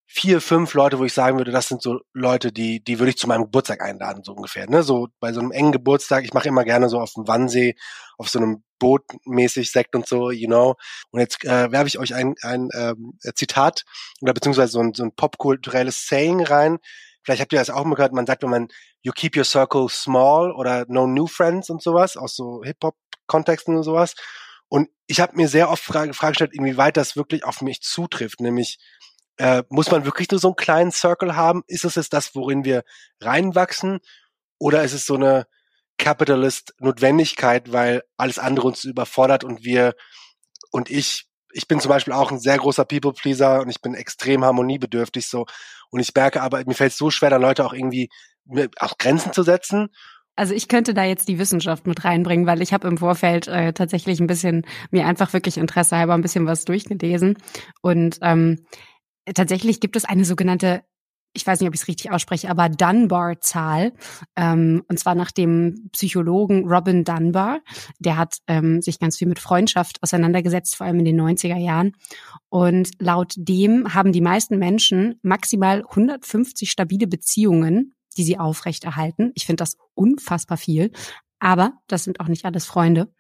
[0.08, 3.18] vier, fünf Leute, wo ich sagen würde, das sind so Leute, die, die würde ich
[3.18, 4.70] zu meinem Geburtstag einladen, so ungefähr.
[4.70, 4.82] Ne?
[4.82, 7.76] So bei so einem engen Geburtstag, ich mache immer gerne so auf dem Wannsee,
[8.18, 10.76] auf so einem Boot mäßig Sekt und so, you know.
[11.12, 13.84] Und jetzt äh, werfe ich euch ein, ein ähm, Zitat
[14.22, 16.78] oder beziehungsweise so ein, so ein popkulturelles Saying rein.
[17.24, 18.68] Vielleicht habt ihr das auch mal gehört, man sagt, wenn man
[19.02, 23.84] you keep your circle small oder no new friends und sowas, aus so Hip-Hop-Kontexten und
[23.84, 24.16] sowas.
[24.70, 28.42] Und ich habe mir sehr oft Frage, Frage gestellt, inwieweit das wirklich auf mich zutrifft.
[28.42, 28.80] Nämlich,
[29.38, 31.64] äh, muss man wirklich nur so einen kleinen Circle haben?
[31.68, 32.84] Ist es jetzt das, worin wir
[33.22, 34.00] reinwachsen?
[34.60, 35.48] Oder ist es so eine
[35.98, 39.96] Capitalist-Notwendigkeit, weil alles andere uns überfordert und wir
[40.72, 44.44] und ich, ich bin zum Beispiel auch ein sehr großer People-Pleaser und ich bin extrem
[44.44, 45.46] harmoniebedürftig so.
[45.90, 48.10] Und ich merke aber, mir fällt es so schwer, dann Leute auch irgendwie
[48.80, 49.90] auch Grenzen zu setzen
[50.38, 53.74] Also ich könnte da jetzt die Wissenschaft mit reinbringen, weil ich habe im Vorfeld äh,
[53.74, 57.38] tatsächlich ein bisschen mir einfach wirklich Interesse halber ein bisschen was durchgelesen
[57.82, 58.66] und ähm,
[59.34, 60.84] tatsächlich gibt es eine sogenannte
[61.38, 63.94] ich weiß nicht, ob ich es richtig ausspreche, aber Dunbar-Zahl,
[64.36, 67.60] ähm, und zwar nach dem Psychologen Robin Dunbar.
[68.00, 71.92] Der hat ähm, sich ganz viel mit Freundschaft auseinandergesetzt, vor allem in den 90er Jahren.
[72.50, 79.32] Und laut dem haben die meisten Menschen maximal 150 stabile Beziehungen, die sie aufrechterhalten.
[79.36, 80.92] Ich finde das unfassbar viel.
[81.40, 83.14] Aber das sind auch nicht alles Freunde.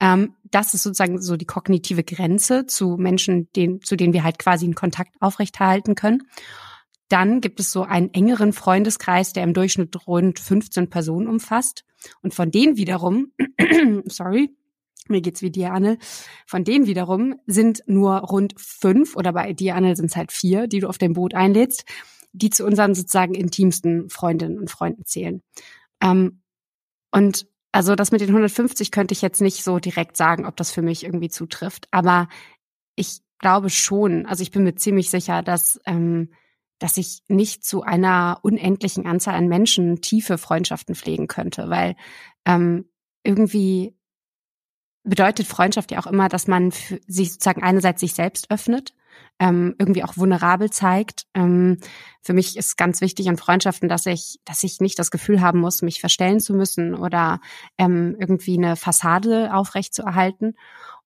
[0.00, 4.38] Ähm, das ist sozusagen so die kognitive Grenze zu Menschen, den, zu denen wir halt
[4.38, 6.24] quasi einen Kontakt aufrechterhalten können.
[7.08, 11.84] Dann gibt es so einen engeren Freundeskreis, der im Durchschnitt rund 15 Personen umfasst.
[12.22, 13.32] Und von denen wiederum,
[14.06, 14.56] sorry,
[15.08, 15.98] mir geht's wie dir, Anne,
[16.46, 20.66] von denen wiederum sind nur rund fünf, oder bei dir, Anne, sind es halt vier,
[20.66, 21.84] die du auf dem Boot einlädst,
[22.32, 25.42] die zu unseren sozusagen intimsten Freundinnen und Freunden zählen.
[26.02, 26.42] Ähm,
[27.10, 30.70] und also das mit den 150 könnte ich jetzt nicht so direkt sagen, ob das
[30.70, 31.88] für mich irgendwie zutrifft.
[31.90, 32.28] Aber
[32.96, 36.30] ich glaube schon, also ich bin mir ziemlich sicher, dass ähm,
[36.82, 41.94] dass ich nicht zu einer unendlichen Anzahl an Menschen tiefe Freundschaften pflegen könnte, weil
[42.44, 42.86] ähm,
[43.22, 43.94] irgendwie
[45.04, 46.72] bedeutet Freundschaft ja auch immer, dass man
[47.06, 48.94] sich sozusagen einerseits sich selbst öffnet,
[49.38, 51.24] ähm, irgendwie auch vulnerabel zeigt.
[51.34, 51.78] Ähm,
[52.22, 55.60] für mich ist ganz wichtig in Freundschaften, dass ich, dass ich nicht das Gefühl haben
[55.60, 57.40] muss, mich verstellen zu müssen oder
[57.78, 60.54] ähm, irgendwie eine Fassade aufrecht zu erhalten.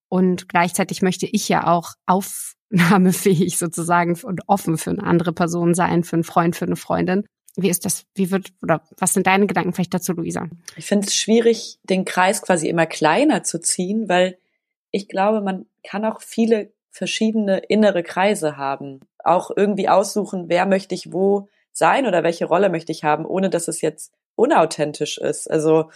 [0.09, 6.05] Und gleichzeitig möchte ich ja auch aufnahmefähig sozusagen und offen für eine andere Person sein,
[6.05, 7.25] für einen Freund, für eine Freundin.
[7.57, 10.47] Wie ist das, wie wird, oder was sind deine Gedanken vielleicht dazu, Luisa?
[10.77, 14.39] Ich finde es schwierig, den Kreis quasi immer kleiner zu ziehen, weil
[14.91, 19.01] ich glaube, man kann auch viele verschiedene innere Kreise haben.
[19.23, 23.51] Auch irgendwie aussuchen, wer möchte ich wo sein oder welche Rolle möchte ich haben, ohne
[23.51, 25.51] dass es jetzt unauthentisch ist.
[25.51, 25.91] Also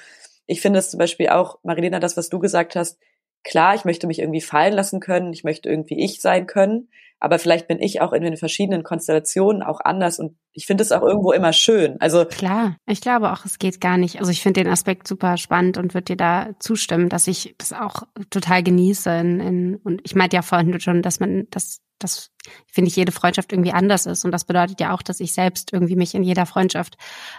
[0.46, 2.98] ich finde es zum Beispiel auch, Marilena, das, was du gesagt hast,
[3.44, 7.38] klar, ich möchte mich irgendwie fallen lassen können, ich möchte irgendwie ich sein können, aber
[7.38, 11.02] vielleicht bin ich auch in den verschiedenen Konstellationen auch anders und ich finde es auch
[11.02, 11.96] irgendwo immer schön.
[12.00, 14.18] Also klar, ich glaube auch, es geht gar nicht.
[14.18, 17.72] Also ich finde den Aspekt super spannend und würde dir da zustimmen, dass ich das
[17.72, 19.10] auch total genieße.
[19.10, 22.30] In, in, und ich meinte ja vorhin schon, dass man das das
[22.70, 25.72] finde ich jede Freundschaft irgendwie anders ist und das bedeutet ja auch, dass ich selbst
[25.72, 26.96] irgendwie mich in jeder Freundschaft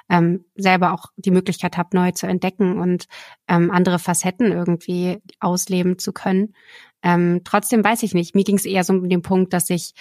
[0.10, 3.06] ähm, selber auch die Möglichkeit habe, neu zu entdecken und
[3.48, 6.56] ähm, andere Facetten irgendwie ausleben zu können.
[7.04, 8.36] Ähm, trotzdem weiß ich nicht.
[8.36, 9.94] Mir ging es eher so um den Punkt, dass ich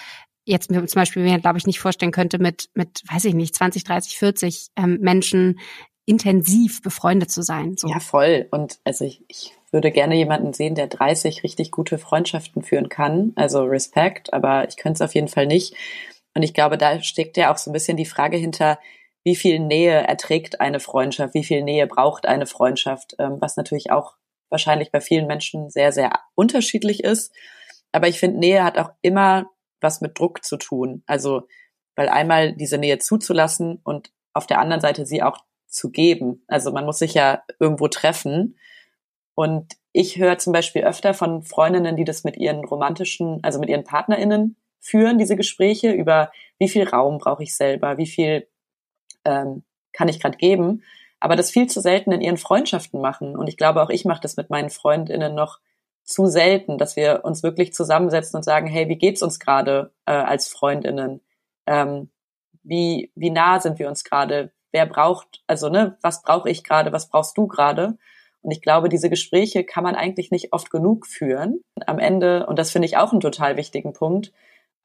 [0.44, 3.84] jetzt zum Beispiel mir, glaube ich, nicht vorstellen könnte, mit, mit, weiß ich nicht, 20,
[3.84, 5.60] 30, 40 ähm, Menschen
[6.06, 7.76] intensiv befreundet zu sein.
[7.76, 7.88] So.
[7.88, 8.48] Ja, voll.
[8.50, 13.32] Und also ich, ich würde gerne jemanden sehen, der 30 richtig gute Freundschaften führen kann.
[13.36, 15.74] Also Respekt, aber ich könnte es auf jeden Fall nicht.
[16.34, 18.78] Und ich glaube, da steckt ja auch so ein bisschen die Frage hinter,
[19.24, 23.90] wie viel Nähe erträgt eine Freundschaft, wie viel Nähe braucht eine Freundschaft, ähm, was natürlich
[23.90, 24.14] auch
[24.48, 27.32] wahrscheinlich bei vielen Menschen sehr, sehr unterschiedlich ist.
[27.92, 31.02] Aber ich finde, Nähe hat auch immer was mit Druck zu tun.
[31.06, 31.42] Also,
[31.96, 36.44] weil einmal diese Nähe zuzulassen und auf der anderen Seite sie auch zu geben.
[36.48, 38.58] Also man muss sich ja irgendwo treffen.
[39.34, 43.68] Und ich höre zum Beispiel öfter von Freundinnen, die das mit ihren romantischen, also mit
[43.68, 48.46] ihren PartnerInnen führen, diese Gespräche über wie viel Raum brauche ich selber, wie viel
[49.24, 49.62] ähm,
[49.92, 50.82] kann ich gerade geben,
[51.18, 53.36] aber das viel zu selten in ihren Freundschaften machen.
[53.36, 55.58] Und ich glaube, auch ich mache das mit meinen Freundinnen noch
[56.04, 60.12] zu selten, dass wir uns wirklich zusammensetzen und sagen, hey, wie geht's uns gerade äh,
[60.12, 61.20] als Freundinnen?
[61.66, 62.10] Ähm,
[62.62, 64.52] wie, wie nah sind wir uns gerade?
[64.72, 67.98] wer braucht, also ne, was brauche ich gerade, was brauchst du gerade?
[68.42, 71.60] Und ich glaube, diese Gespräche kann man eigentlich nicht oft genug führen.
[71.86, 74.32] Am Ende, und das finde ich auch einen total wichtigen Punkt,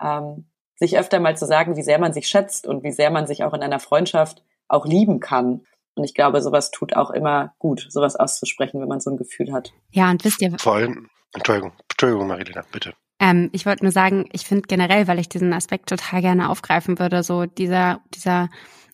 [0.02, 3.28] ähm, sich öfter mal zu sagen, wie sehr man sich schätzt und wie sehr man
[3.28, 5.62] sich auch in einer Freundschaft auch lieben kann.
[5.96, 9.54] Und ich glaube, sowas tut auch immer gut, sowas auszusprechen, wenn man so ein Gefühl
[9.54, 9.72] hat.
[9.92, 10.52] Ja, und wisst ihr.
[10.60, 12.94] Vor allem, Entschuldigung, Entschuldigung, Marilena, bitte.
[13.20, 17.00] Ähm, ich wollte nur sagen, ich finde generell, weil ich diesen Aspekt total gerne aufgreifen
[17.00, 18.50] würde, so dieser, dieser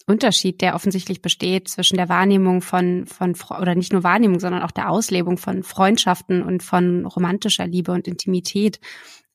[0.08, 4.72] Unterschied, der offensichtlich besteht zwischen der Wahrnehmung von, von, oder nicht nur Wahrnehmung, sondern auch
[4.72, 8.80] der Auslebung von Freundschaften und von romantischer Liebe und Intimität.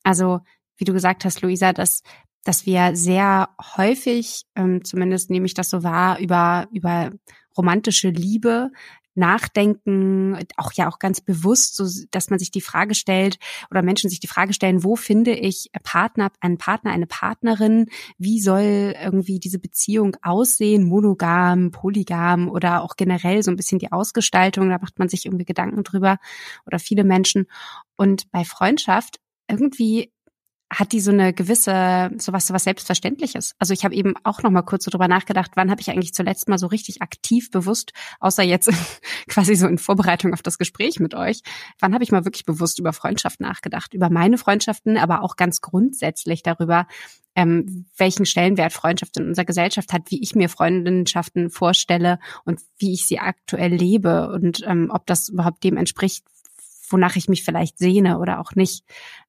[0.03, 0.41] Also,
[0.77, 2.03] wie du gesagt hast, Luisa, dass,
[2.45, 7.11] dass wir sehr häufig, ähm, zumindest nehme ich das so wahr, über, über
[7.57, 8.71] romantische Liebe
[9.17, 13.39] nachdenken, auch ja auch ganz bewusst, so dass man sich die Frage stellt
[13.71, 17.87] oder Menschen sich die Frage stellen, wo finde ich Partner, einen Partner, eine Partnerin,
[18.19, 23.93] wie soll irgendwie diese Beziehung aussehen, monogam, polygam oder auch generell so ein bisschen die
[23.93, 26.19] Ausgestaltung, da macht man sich irgendwie Gedanken drüber
[26.67, 27.47] oder viele Menschen.
[27.97, 30.13] Und bei Freundschaft irgendwie
[30.69, 33.55] hat die so eine gewisse, sowas, sowas Selbstverständliches.
[33.59, 36.13] Also ich habe eben auch noch mal kurz so drüber nachgedacht, wann habe ich eigentlich
[36.13, 38.71] zuletzt mal so richtig aktiv bewusst, außer jetzt
[39.29, 41.43] quasi so in Vorbereitung auf das Gespräch mit euch,
[41.79, 45.61] wann habe ich mal wirklich bewusst über Freundschaft nachgedacht, über meine Freundschaften, aber auch ganz
[45.61, 46.87] grundsätzlich darüber,
[47.37, 52.95] ähm, welchen Stellenwert Freundschaft in unserer Gesellschaft hat, wie ich mir Freundschaften vorstelle und wie
[52.95, 56.25] ich sie aktuell lebe und ähm, ob das überhaupt dem entspricht,
[56.89, 58.85] wonach ich mich vielleicht sehne oder auch nicht.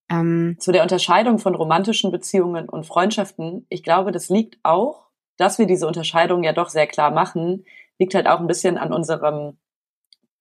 [0.09, 5.59] Ähm, Zu der Unterscheidung von romantischen Beziehungen und Freundschaften, ich glaube, das liegt auch, dass
[5.59, 7.65] wir diese Unterscheidung ja doch sehr klar machen,
[7.99, 9.57] liegt halt auch ein bisschen an unserem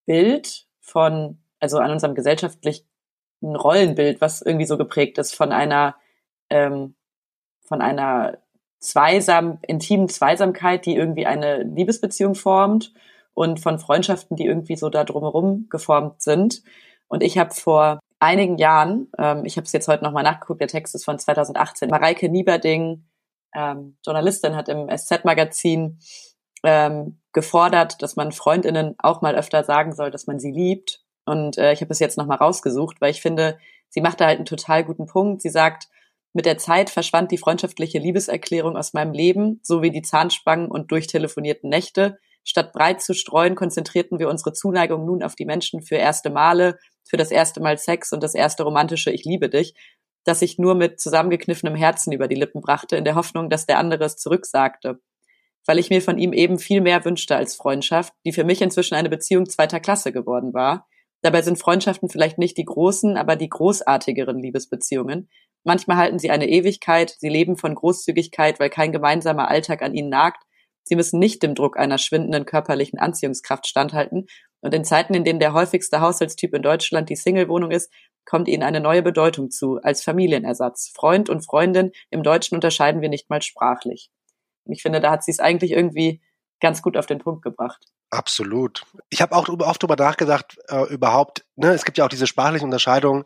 [0.07, 2.87] Bild von, also an unserem gesellschaftlichen
[3.43, 5.97] Rollenbild, was irgendwie so geprägt ist von einer,
[6.49, 6.95] ähm,
[7.61, 8.39] von einer
[8.79, 12.93] zweisam, intimen Zweisamkeit, die irgendwie eine Liebesbeziehung formt
[13.35, 16.63] und von Freundschaften, die irgendwie so da drumherum geformt sind.
[17.09, 20.69] Und ich habe vor einigen Jahren, ähm, ich habe es jetzt heute nochmal nachgeguckt, der
[20.69, 23.05] Text ist von 2018, Mareike Nieberding,
[23.55, 25.99] ähm, Journalistin, hat im SZ-Magazin
[26.65, 31.03] ähm, gefordert, dass man Freundinnen auch mal öfter sagen soll, dass man sie liebt.
[31.25, 34.39] Und äh, ich habe es jetzt nochmal rausgesucht, weil ich finde, sie macht da halt
[34.39, 35.43] einen total guten Punkt.
[35.43, 35.89] Sie sagt,
[36.33, 40.91] mit der Zeit verschwand die freundschaftliche Liebeserklärung aus meinem Leben, so wie die Zahnspangen und
[40.91, 42.19] durchtelefonierten Nächte.
[42.45, 46.79] Statt breit zu streuen, konzentrierten wir unsere Zuneigung nun auf die Menschen für erste Male,
[47.07, 49.75] für das erste Mal Sex und das erste romantische Ich liebe dich,
[50.25, 53.79] das ich nur mit zusammengekniffenem Herzen über die Lippen brachte, in der Hoffnung, dass der
[53.79, 55.01] andere es zurücksagte.
[55.65, 58.95] Weil ich mir von ihm eben viel mehr wünschte als Freundschaft, die für mich inzwischen
[58.95, 60.89] eine Beziehung zweiter Klasse geworden war.
[61.23, 65.29] Dabei sind Freundschaften vielleicht nicht die großen, aber die großartigeren Liebesbeziehungen.
[65.65, 70.09] Manchmal halten sie eine Ewigkeit, sie leben von Großzügigkeit, weil kein gemeinsamer Alltag an ihnen
[70.09, 70.43] nagt.
[70.85, 74.27] Sie müssen nicht dem Druck einer schwindenden körperlichen Anziehungskraft standhalten
[74.61, 77.93] und in Zeiten, in denen der häufigste Haushaltstyp in Deutschland die Single-Wohnung ist,
[78.25, 80.93] kommt ihnen eine neue Bedeutung zu, als Familienersatz.
[80.95, 84.11] Freund und Freundin im Deutschen unterscheiden wir nicht mal sprachlich.
[84.65, 86.21] Und ich finde, da hat sie es eigentlich irgendwie
[86.61, 87.87] ganz gut auf den Punkt gebracht.
[88.11, 88.85] Absolut.
[89.11, 92.65] Ich habe auch oft darüber nachgedacht, äh, überhaupt, ne, es gibt ja auch diese sprachlichen
[92.65, 93.25] Unterscheidungen.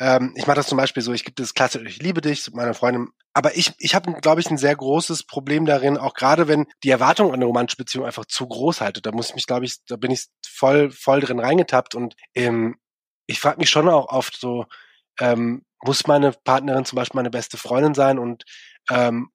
[0.00, 2.74] Ähm, ich mache das zum Beispiel so, ich gibt das klasse, ich liebe dich, meine
[2.74, 3.08] Freundin.
[3.34, 6.90] Aber ich, ich habe, glaube ich, ein sehr großes Problem darin, auch gerade wenn die
[6.90, 9.00] Erwartung an eine romantische Beziehung einfach zu groß halte.
[9.00, 11.94] Da muss ich mich, glaube ich, da bin ich voll, voll drin reingetappt.
[11.94, 12.76] Und ähm,
[13.26, 14.66] ich frage mich schon auch oft so,
[15.18, 18.44] ähm, muss meine Partnerin zum Beispiel meine beste Freundin sein und
[18.90, 19.30] ähm,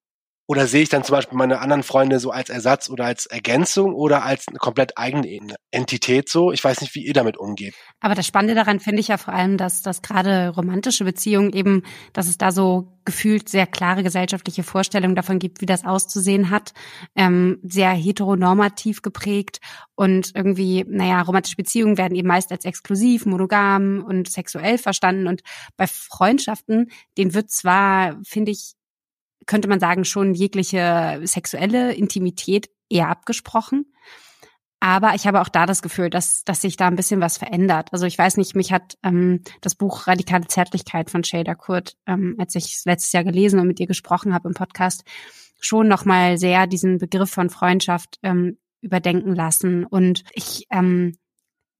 [0.47, 3.93] oder sehe ich dann zum Beispiel meine anderen Freunde so als Ersatz oder als Ergänzung
[3.93, 6.53] oder als eine komplett eigene Entität so?
[6.53, 7.75] Ich weiß nicht, wie ihr damit umgeht.
[7.99, 11.83] Aber das Spannende daran finde ich ja vor allem, dass, dass gerade romantische Beziehungen eben,
[12.13, 16.73] dass es da so gefühlt sehr klare gesellschaftliche Vorstellungen davon gibt, wie das auszusehen hat,
[17.15, 19.59] ähm, sehr heteronormativ geprägt
[19.95, 25.41] und irgendwie, naja, romantische Beziehungen werden eben meist als exklusiv, monogam und sexuell verstanden und
[25.75, 28.76] bei Freundschaften, denen wird zwar, finde ich,
[29.47, 33.85] könnte man sagen, schon jegliche sexuelle Intimität eher abgesprochen.
[34.79, 37.89] Aber ich habe auch da das Gefühl, dass, dass sich da ein bisschen was verändert.
[37.91, 42.35] Also ich weiß nicht, mich hat ähm, das Buch Radikale Zärtlichkeit von Shader Kurt, ähm,
[42.37, 45.03] als ich es letztes Jahr gelesen und mit ihr gesprochen habe im Podcast,
[45.59, 49.83] schon nochmal sehr diesen Begriff von Freundschaft ähm, überdenken lassen.
[49.83, 51.17] Und ich ähm,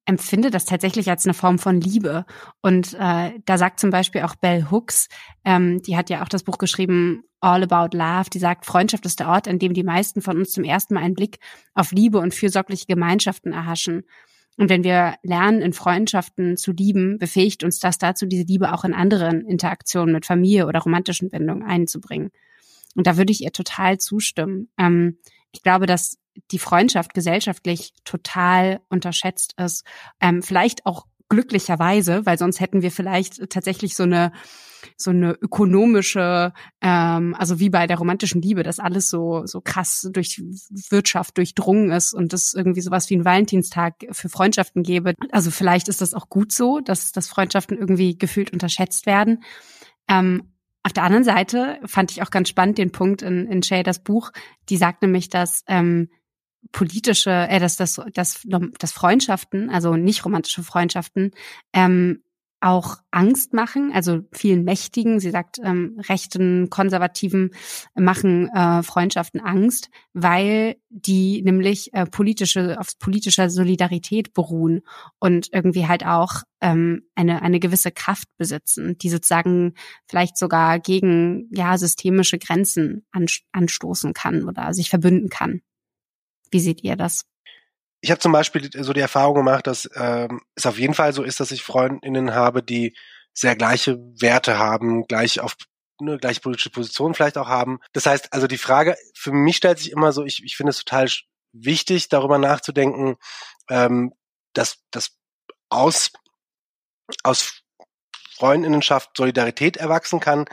[0.06, 2.26] empfinde das tatsächlich als eine Form von Liebe.
[2.62, 5.08] Und äh, da sagt zum Beispiel auch Bell Hooks,
[5.46, 9.20] ähm, die hat ja auch das Buch geschrieben All About Love, die sagt, Freundschaft ist
[9.20, 11.40] der Ort, an dem die meisten von uns zum ersten Mal einen Blick
[11.74, 14.04] auf Liebe und fürsorgliche Gemeinschaften erhaschen.
[14.58, 18.84] Und wenn wir lernen, in Freundschaften zu lieben, befähigt uns das dazu, diese Liebe auch
[18.84, 22.32] in anderen Interaktionen mit Familie oder romantischen Bindungen einzubringen.
[22.96, 24.70] Und da würde ich ihr total zustimmen.
[24.80, 25.20] Ähm,
[25.52, 26.18] ich glaube, dass
[26.52, 29.86] die Freundschaft gesellschaftlich total unterschätzt ist.
[30.20, 34.32] Ähm, vielleicht auch glücklicherweise, weil sonst hätten wir vielleicht tatsächlich so eine
[34.96, 40.08] so eine ökonomische, ähm, also wie bei der romantischen Liebe, dass alles so so krass
[40.12, 40.42] durch
[40.90, 45.14] Wirtschaft durchdrungen ist und es irgendwie sowas wie ein Valentinstag für Freundschaften gäbe.
[45.32, 49.44] Also vielleicht ist das auch gut so, dass dass Freundschaften irgendwie gefühlt unterschätzt werden.
[50.08, 54.00] Ähm, auf der anderen Seite fand ich auch ganz spannend den Punkt in, in Shaders
[54.00, 54.32] Buch.
[54.70, 56.08] Die sagt nämlich, dass ähm,
[56.72, 61.32] politische, äh, dass das, dass, dass Freundschaften, also nicht romantische Freundschaften,
[61.74, 62.22] ähm,
[62.60, 67.52] auch Angst machen, also vielen Mächtigen, sie sagt, ähm, rechten, konservativen
[67.94, 74.82] machen äh, Freundschaften Angst, weil die nämlich äh, politische, auf politischer Solidarität beruhen
[75.20, 79.76] und irgendwie halt auch ähm, eine, eine gewisse Kraft besitzen, die sozusagen
[80.08, 83.06] vielleicht sogar gegen ja systemische Grenzen
[83.52, 85.62] anstoßen kann oder sich verbünden kann.
[86.52, 87.26] Wie seht ihr das?
[88.02, 91.24] Ich habe zum Beispiel so die Erfahrung gemacht, dass ähm, es auf jeden Fall so
[91.24, 92.96] ist, dass ich Freundinnen habe, die
[93.34, 95.56] sehr gleiche Werte haben, gleich auf
[96.00, 97.80] eine gleiche politische Position vielleicht auch haben.
[97.94, 100.78] Das heißt, also die Frage, für mich stellt sich immer so, ich, ich finde es
[100.78, 101.08] total
[101.54, 103.16] wichtig, darüber nachzudenken,
[103.70, 104.14] ähm,
[104.54, 105.18] dass, dass
[105.70, 106.12] aus,
[107.24, 107.64] aus
[108.36, 110.46] Freundinnenschaft Solidarität erwachsen kann.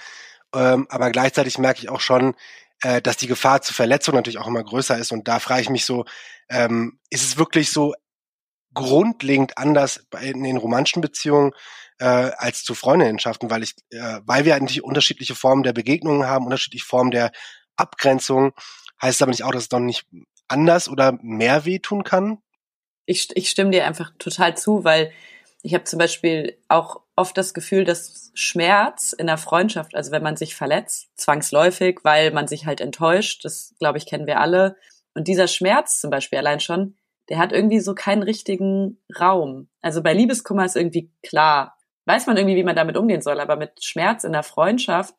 [0.54, 2.34] Ähm, aber gleichzeitig merke ich auch schon,
[2.84, 5.10] äh, dass die Gefahr zur Verletzung natürlich auch immer größer ist.
[5.10, 6.04] Und da frage ich mich so,
[6.50, 7.94] ähm, ist es wirklich so
[8.74, 11.52] grundlegend anders in den romantischen Beziehungen
[11.98, 16.44] äh, als zu Freundinnenschaften, weil ich, äh, weil wir eigentlich unterschiedliche Formen der Begegnungen haben,
[16.44, 17.32] unterschiedliche Formen der
[17.76, 18.52] Abgrenzung,
[19.00, 20.06] heißt es aber nicht auch, dass es doch nicht
[20.48, 22.38] anders oder mehr wehtun kann?
[23.06, 25.10] Ich, ich stimme dir einfach total zu, weil
[25.64, 30.22] ich habe zum Beispiel auch oft das Gefühl, dass Schmerz in der Freundschaft, also wenn
[30.22, 34.76] man sich verletzt, zwangsläufig, weil man sich halt enttäuscht, das glaube ich kennen wir alle.
[35.14, 36.98] Und dieser Schmerz zum Beispiel allein schon,
[37.30, 39.68] der hat irgendwie so keinen richtigen Raum.
[39.80, 43.56] Also bei Liebeskummer ist irgendwie klar, weiß man irgendwie, wie man damit umgehen soll, aber
[43.56, 45.14] mit Schmerz in der Freundschaft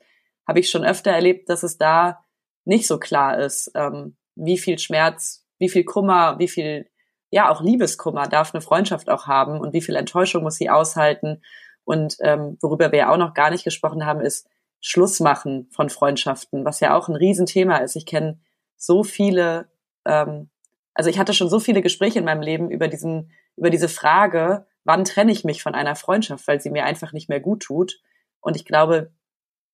[0.47, 2.23] habe ich schon öfter erlebt, dass es da
[2.65, 6.87] nicht so klar ist, ähm, wie viel Schmerz, wie viel Kummer, wie viel
[7.35, 11.41] ja auch Liebeskummer darf eine Freundschaft auch haben und wie viel Enttäuschung muss sie aushalten.
[11.83, 14.47] Und ähm, worüber wir ja auch noch gar nicht gesprochen haben, ist
[14.79, 17.97] Schluss machen von Freundschaften, was ja auch ein Riesenthema ist.
[17.97, 18.39] Ich kenne
[18.77, 19.67] so viele,
[20.05, 20.49] ähm,
[20.93, 24.65] also ich hatte schon so viele Gespräche in meinem Leben über diesen, über diese Frage,
[24.85, 27.99] wann trenne ich mich von einer Freundschaft, weil sie mir einfach nicht mehr gut tut.
[28.39, 29.11] Und ich glaube,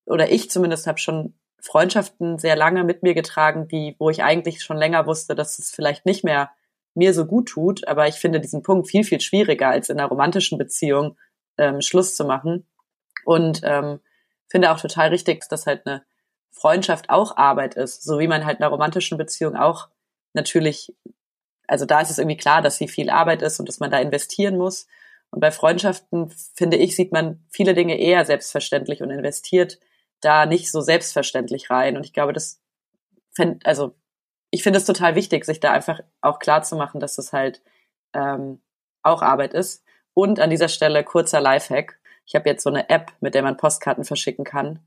[0.08, 4.64] oder ich zumindest habe schon Freundschaften sehr lange mit mir getragen, die, wo ich eigentlich
[4.64, 6.50] schon länger wusste, dass es vielleicht nicht mehr
[6.94, 7.88] mir so gut tut.
[7.88, 11.18] Aber ich finde diesen Punkt viel, viel schwieriger als in einer romantischen Beziehung
[11.58, 12.68] ähm, Schluss zu machen.
[13.26, 14.00] Und ähm,
[14.50, 16.04] finde auch total richtig, dass halt eine
[16.52, 19.88] Freundschaft auch Arbeit ist, so wie man halt in einer romantischen Beziehung auch
[20.34, 20.94] natürlich,
[21.68, 24.00] also da ist es irgendwie klar, dass sie viel Arbeit ist und dass man da
[24.00, 24.88] investieren muss.
[25.30, 29.80] Und bei Freundschaften, finde ich, sieht man viele Dinge eher selbstverständlich und investiert
[30.20, 31.96] da nicht so selbstverständlich rein.
[31.96, 32.60] Und ich glaube, das,
[33.34, 33.96] fänd, also
[34.52, 37.62] ich finde es total wichtig, sich da einfach auch klar zu machen, dass es halt
[38.14, 38.62] ähm,
[39.02, 39.84] auch Arbeit ist.
[40.14, 42.00] Und an dieser Stelle kurzer Lifehack.
[42.26, 44.80] Ich habe jetzt so eine App, mit der man Postkarten verschicken kann.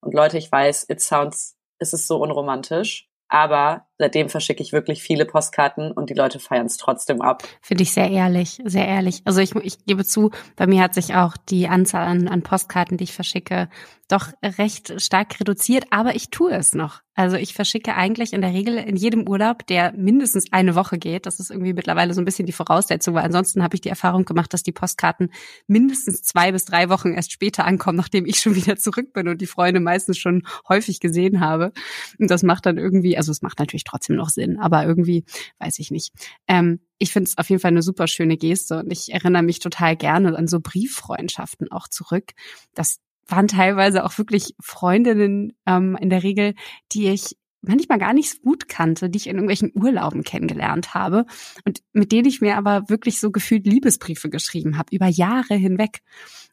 [0.00, 3.10] Und Leute, ich weiß, it sounds, es ist so unromantisch.
[3.28, 7.42] Aber seitdem verschicke ich wirklich viele Postkarten und die Leute feiern es trotzdem ab.
[7.60, 9.22] Finde ich sehr ehrlich, sehr ehrlich.
[9.24, 12.96] Also ich, ich gebe zu, bei mir hat sich auch die Anzahl an, an Postkarten,
[12.96, 13.68] die ich verschicke,
[14.08, 17.02] doch recht stark reduziert, aber ich tue es noch.
[17.14, 21.26] Also ich verschicke eigentlich in der Regel in jedem Urlaub, der mindestens eine Woche geht.
[21.26, 24.24] Das ist irgendwie mittlerweile so ein bisschen die Voraussetzung, weil ansonsten habe ich die Erfahrung
[24.24, 25.30] gemacht, dass die Postkarten
[25.66, 29.40] mindestens zwei bis drei Wochen erst später ankommen, nachdem ich schon wieder zurück bin und
[29.40, 31.72] die Freunde meistens schon häufig gesehen habe.
[32.18, 35.24] Und das macht dann irgendwie, also es macht natürlich trotzdem noch Sinn, aber irgendwie
[35.58, 36.12] weiß ich nicht.
[36.46, 39.60] Ähm, ich finde es auf jeden Fall eine super schöne Geste und ich erinnere mich
[39.60, 42.32] total gerne an so Brieffreundschaften auch zurück.
[42.74, 46.54] Das waren teilweise auch wirklich Freundinnen ähm, in der Regel,
[46.92, 51.26] die ich manchmal gar nicht so gut kannte, die ich in irgendwelchen Urlauben kennengelernt habe
[51.64, 56.00] und mit denen ich mir aber wirklich so gefühlt Liebesbriefe geschrieben habe über Jahre hinweg.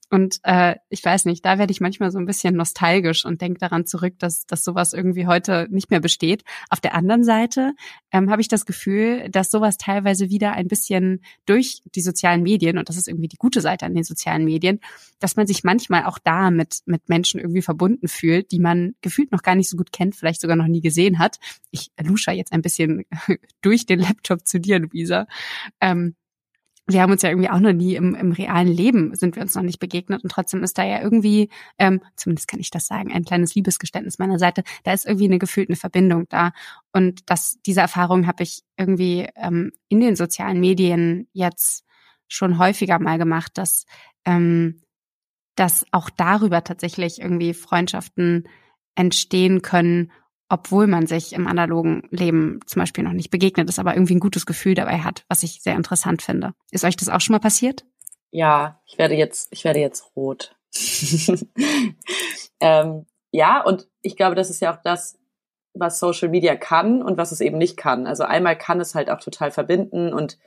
[0.10, 3.60] Und äh, ich weiß nicht, da werde ich manchmal so ein bisschen nostalgisch und denke
[3.60, 6.44] daran zurück, dass, dass sowas irgendwie heute nicht mehr besteht.
[6.70, 7.74] Auf der anderen Seite
[8.12, 12.78] ähm, habe ich das Gefühl, dass sowas teilweise wieder ein bisschen durch die sozialen Medien,
[12.78, 14.80] und das ist irgendwie die gute Seite an den sozialen Medien,
[15.20, 19.32] dass man sich manchmal auch da mit, mit Menschen irgendwie verbunden fühlt, die man gefühlt
[19.32, 21.38] noch gar nicht so gut kennt, vielleicht sogar noch nie gesehen hat.
[21.72, 23.06] Ich lusche jetzt ein bisschen
[23.62, 25.26] durch den Laptop zu dir, Luisa.
[25.82, 26.16] Ähm,
[26.88, 29.56] wir haben uns ja irgendwie auch noch nie im, im realen Leben sind wir uns
[29.56, 33.12] noch nicht begegnet und trotzdem ist da ja irgendwie, ähm, zumindest kann ich das sagen,
[33.12, 36.52] ein kleines Liebesgeständnis meiner Seite, da ist irgendwie eine gefühlte Verbindung da.
[36.94, 41.86] Und das, diese Erfahrung habe ich irgendwie ähm, in den sozialen Medien jetzt
[42.28, 43.86] schon häufiger mal gemacht, dass,
[44.26, 44.82] ähm,
[45.56, 48.48] dass auch darüber tatsächlich irgendwie Freundschaften
[48.96, 50.12] entstehen können
[50.50, 54.20] obwohl man sich im analogen Leben zum Beispiel noch nicht begegnet ist, aber irgendwie ein
[54.20, 56.54] gutes Gefühl dabei hat, was ich sehr interessant finde.
[56.72, 57.86] Ist euch das auch schon mal passiert?
[58.32, 60.56] Ja, ich werde jetzt, ich werde jetzt rot.
[62.60, 65.18] ähm, ja, und ich glaube, das ist ja auch das,
[65.74, 68.08] was Social Media kann und was es eben nicht kann.
[68.08, 70.38] Also einmal kann es halt auch total verbinden und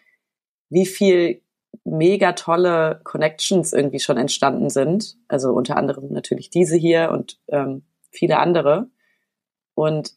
[0.70, 1.42] wie viel
[1.84, 5.16] mega tolle Connections irgendwie schon entstanden sind.
[5.28, 8.90] Also unter anderem natürlich diese hier und ähm, viele andere.
[9.78, 10.14] Und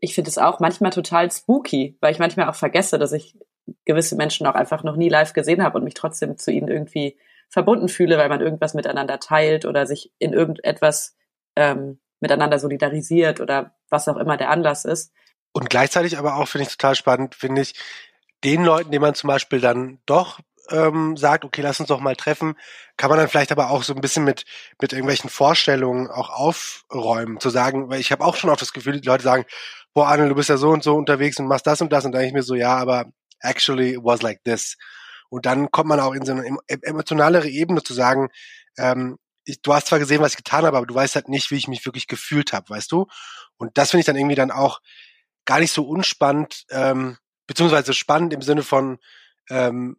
[0.00, 3.36] ich finde es auch manchmal total spooky, weil ich manchmal auch vergesse, dass ich
[3.84, 7.18] gewisse Menschen auch einfach noch nie live gesehen habe und mich trotzdem zu ihnen irgendwie
[7.50, 11.14] verbunden fühle, weil man irgendwas miteinander teilt oder sich in irgendetwas
[11.56, 15.12] ähm, miteinander solidarisiert oder was auch immer der Anlass ist.
[15.52, 17.74] Und gleichzeitig aber auch, finde ich total spannend, finde ich,
[18.44, 20.40] den Leuten, denen man zum Beispiel dann doch
[20.70, 22.54] ähm, sagt, okay, lass uns doch mal treffen,
[22.96, 24.44] kann man dann vielleicht aber auch so ein bisschen mit
[24.80, 29.00] mit irgendwelchen Vorstellungen auch aufräumen, zu sagen, weil ich habe auch schon oft das Gefühl,
[29.00, 29.44] die Leute sagen,
[29.94, 32.12] boah, Arne, du bist ja so und so unterwegs und machst das und das und
[32.12, 33.06] dann ich mir so, ja, aber
[33.40, 34.76] actually it was like this.
[35.28, 38.28] Und dann kommt man auch in so eine emotionalere Ebene zu sagen,
[38.78, 41.50] ähm, ich, du hast zwar gesehen, was ich getan habe, aber du weißt halt nicht,
[41.50, 43.06] wie ich mich wirklich gefühlt habe, weißt du?
[43.56, 44.80] Und das finde ich dann irgendwie dann auch
[45.44, 48.98] gar nicht so unspannend, ähm, beziehungsweise spannend im Sinne von,
[49.50, 49.96] ähm,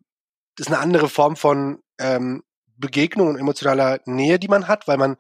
[0.56, 2.44] das ist eine andere Form von ähm,
[2.78, 5.18] Begegnung und emotionaler Nähe, die man hat, weil man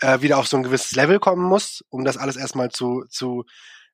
[0.00, 3.44] äh, wieder auf so ein gewisses Level kommen muss, um das alles erstmal zu, zu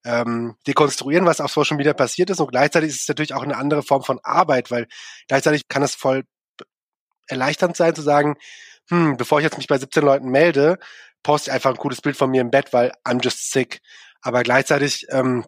[0.04, 2.40] ähm, dekonstruieren, was auf Social Media passiert ist.
[2.40, 4.88] Und gleichzeitig ist es natürlich auch eine andere Form von Arbeit, weil
[5.28, 6.24] gleichzeitig kann es voll
[7.28, 8.36] erleichternd sein zu sagen,
[8.88, 10.78] hm, bevor ich jetzt mich bei 17 Leuten melde,
[11.22, 13.80] poste ich einfach ein cooles Bild von mir im Bett, weil I'm just sick.
[14.22, 15.44] Aber gleichzeitig ähm,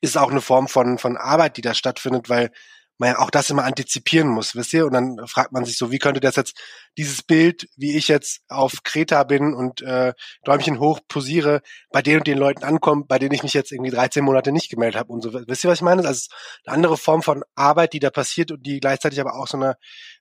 [0.00, 2.50] ist auch eine Form von, von Arbeit, die da stattfindet, weil
[2.98, 4.86] man ja auch das immer antizipieren muss, wisst ihr?
[4.86, 6.56] Und dann fragt man sich so, wie könnte das jetzt,
[6.96, 10.12] dieses Bild, wie ich jetzt auf Kreta bin und äh,
[10.44, 13.90] Däumchen hoch posiere, bei den und den Leuten ankommen, bei denen ich mich jetzt irgendwie
[13.90, 15.32] 13 Monate nicht gemeldet habe und so.
[15.32, 16.06] Wisst ihr, was ich meine?
[16.06, 16.28] Also
[16.64, 19.76] eine andere Form von Arbeit, die da passiert und die gleichzeitig aber auch so einer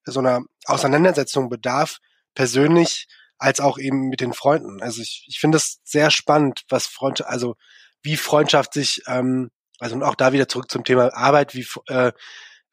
[0.06, 2.00] so einer Auseinandersetzung bedarf,
[2.36, 3.08] persönlich
[3.38, 4.82] als auch eben mit den Freunden.
[4.82, 7.56] Also ich, ich finde es sehr spannend, was Freundschaft, also
[8.02, 12.12] wie Freundschaft sich, ähm, also und auch da wieder zurück zum Thema Arbeit, wie äh,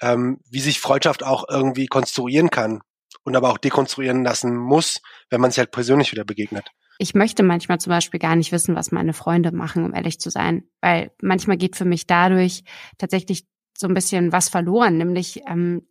[0.01, 2.81] ähm, wie sich Freundschaft auch irgendwie konstruieren kann
[3.25, 6.71] und aber auch dekonstruieren lassen muss, wenn man sich halt persönlich wieder begegnet.
[6.99, 10.31] Ich möchte manchmal zum Beispiel gar nicht wissen, was meine Freunde machen, um ehrlich zu
[10.31, 12.63] sein, weil manchmal geht für mich dadurch
[12.99, 13.47] tatsächlich
[13.77, 15.87] so ein bisschen was verloren, nämlich ähm,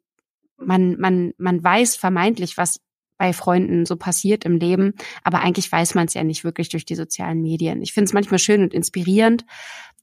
[0.58, 2.80] man, man, man weiß vermeintlich, was
[3.18, 4.94] bei Freunden so passiert im Leben,
[5.24, 7.82] aber eigentlich weiß man es ja nicht wirklich durch die sozialen Medien.
[7.82, 9.46] Ich finde es manchmal schön und inspirierend,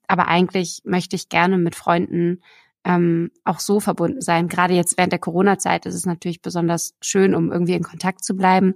[0.09, 2.43] aber eigentlich möchte ich gerne mit Freunden
[2.87, 4.49] ähm, auch so verbunden sein.
[4.49, 8.37] Gerade jetzt während der Corona-Zeit ist es natürlich besonders schön, um irgendwie in Kontakt zu
[8.37, 8.75] bleiben.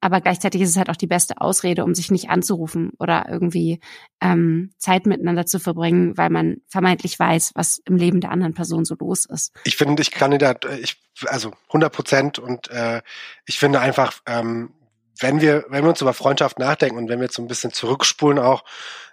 [0.00, 3.80] Aber gleichzeitig ist es halt auch die beste Ausrede, um sich nicht anzurufen oder irgendwie
[4.20, 8.84] ähm, Zeit miteinander zu verbringen, weil man vermeintlich weiß, was im Leben der anderen Person
[8.84, 9.54] so los ist.
[9.64, 13.00] Ich finde, ich kann da, ich, also 100 Prozent und äh,
[13.46, 14.74] ich finde einfach, ähm,
[15.18, 17.72] wenn wir, wenn wir uns über Freundschaft nachdenken und wenn wir jetzt so ein bisschen
[17.72, 18.64] zurückspulen auch,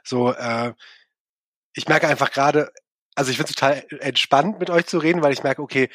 [0.03, 0.73] so, äh,
[1.75, 2.71] ich merke einfach gerade,
[3.15, 5.89] also ich finde es total entspannt, mit euch zu reden, weil ich merke, okay,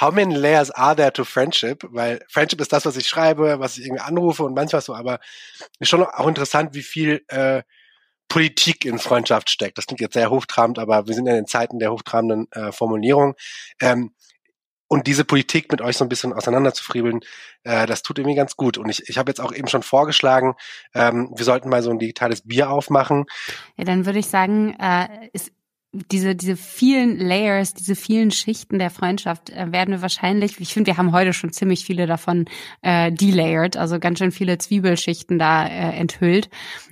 [0.00, 1.84] how many layers are there to friendship?
[1.90, 5.20] Weil Friendship ist das, was ich schreibe, was ich irgendwie anrufe und manchmal so, aber
[5.78, 7.62] ist schon auch interessant, wie viel äh,
[8.28, 9.76] Politik in Freundschaft steckt.
[9.76, 13.34] Das klingt jetzt sehr hochtrabend, aber wir sind in den Zeiten der hochtrabenden äh, Formulierung.
[13.80, 14.14] Ähm,
[14.92, 17.20] und diese Politik mit euch so ein bisschen auseinanderzufriebeln,
[17.62, 18.78] äh, das tut irgendwie ganz gut.
[18.78, 20.54] Und ich, ich habe jetzt auch eben schon vorgeschlagen,
[20.94, 23.26] ähm, wir sollten mal so ein digitales Bier aufmachen.
[23.76, 25.52] Ja, dann würde ich sagen, äh, ist
[25.92, 30.88] diese, diese vielen Layers, diese vielen Schichten der Freundschaft äh, werden wir wahrscheinlich, ich finde,
[30.88, 32.44] wir haben heute schon ziemlich viele davon
[32.82, 36.48] äh, delayered, also ganz schön viele Zwiebelschichten da äh, enthüllt.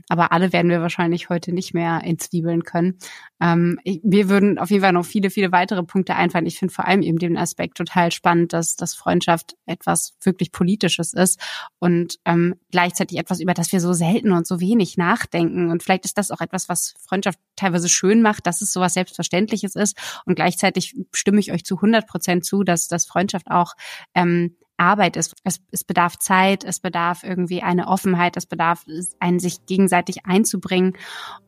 [0.09, 2.99] Aber alle werden wir wahrscheinlich heute nicht mehr entzwiebeln können.
[3.41, 6.47] Ähm, ich, mir würden auf jeden Fall noch viele, viele weitere Punkte einfallen.
[6.47, 11.13] Ich finde vor allem eben den Aspekt total spannend, dass, dass Freundschaft etwas wirklich Politisches
[11.13, 11.41] ist
[11.79, 15.71] und ähm, gleichzeitig etwas, über das wir so selten und so wenig nachdenken.
[15.71, 19.77] Und vielleicht ist das auch etwas, was Freundschaft teilweise schön macht, dass es sowas Selbstverständliches
[19.77, 19.97] ist.
[20.25, 23.75] Und gleichzeitig stimme ich euch zu 100 Prozent zu, dass, dass Freundschaft auch
[24.15, 25.35] ähm, Arbeit ist.
[25.45, 28.85] Es, es bedarf Zeit, es bedarf irgendwie eine Offenheit, es bedarf
[29.21, 30.95] einen sich gegenseitig einzubringen.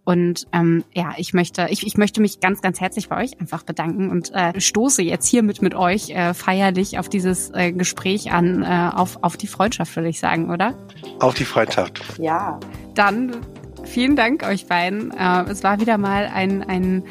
[0.04, 3.62] Und ähm, ja, ich möchte, ich, ich möchte mich ganz, ganz herzlich bei euch einfach
[3.62, 8.62] bedanken und äh, stoße jetzt hiermit mit euch äh, feierlich auf dieses äh, Gespräch an,
[8.62, 10.74] äh, auf, auf die Freundschaft, würde ich sagen, oder?
[11.20, 12.18] Auf die Freundschaft.
[12.18, 12.58] Ja.
[12.94, 13.36] Dann
[13.84, 15.10] vielen Dank euch beiden.
[15.10, 17.04] Äh, es war wieder mal ein, ein,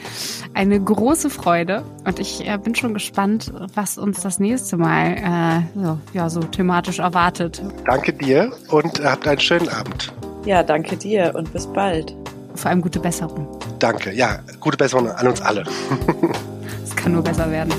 [0.54, 5.80] eine große Freude und ich äh, bin schon gespannt, was uns das nächste Mal äh,
[5.80, 7.62] so, ja, so thematisch erwartet.
[7.86, 10.14] Danke dir und habt einen schönen Abend.
[10.46, 12.16] Ja, danke dir und bis bald.
[12.56, 13.60] Vor allem gute Besserung.
[13.80, 15.64] Danke, ja, gute Besserung an uns alle.
[16.84, 17.74] es kann nur besser werden.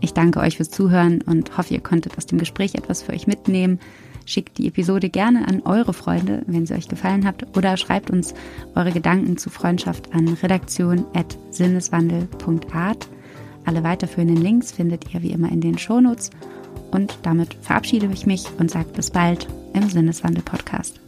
[0.00, 3.26] Ich danke euch fürs Zuhören und hoffe, ihr konntet aus dem Gespräch etwas für euch
[3.26, 3.80] mitnehmen.
[4.26, 8.34] Schickt die Episode gerne an eure Freunde, wenn sie euch gefallen hat, oder schreibt uns
[8.74, 13.08] eure Gedanken zu Freundschaft an redaktion.sinneswandel.art.
[13.64, 16.30] Alle weiterführenden Links findet ihr wie immer in den Shownotes.
[16.90, 21.00] Und damit verabschiede ich mich und sage bis bald im Sinneswandel-Podcast.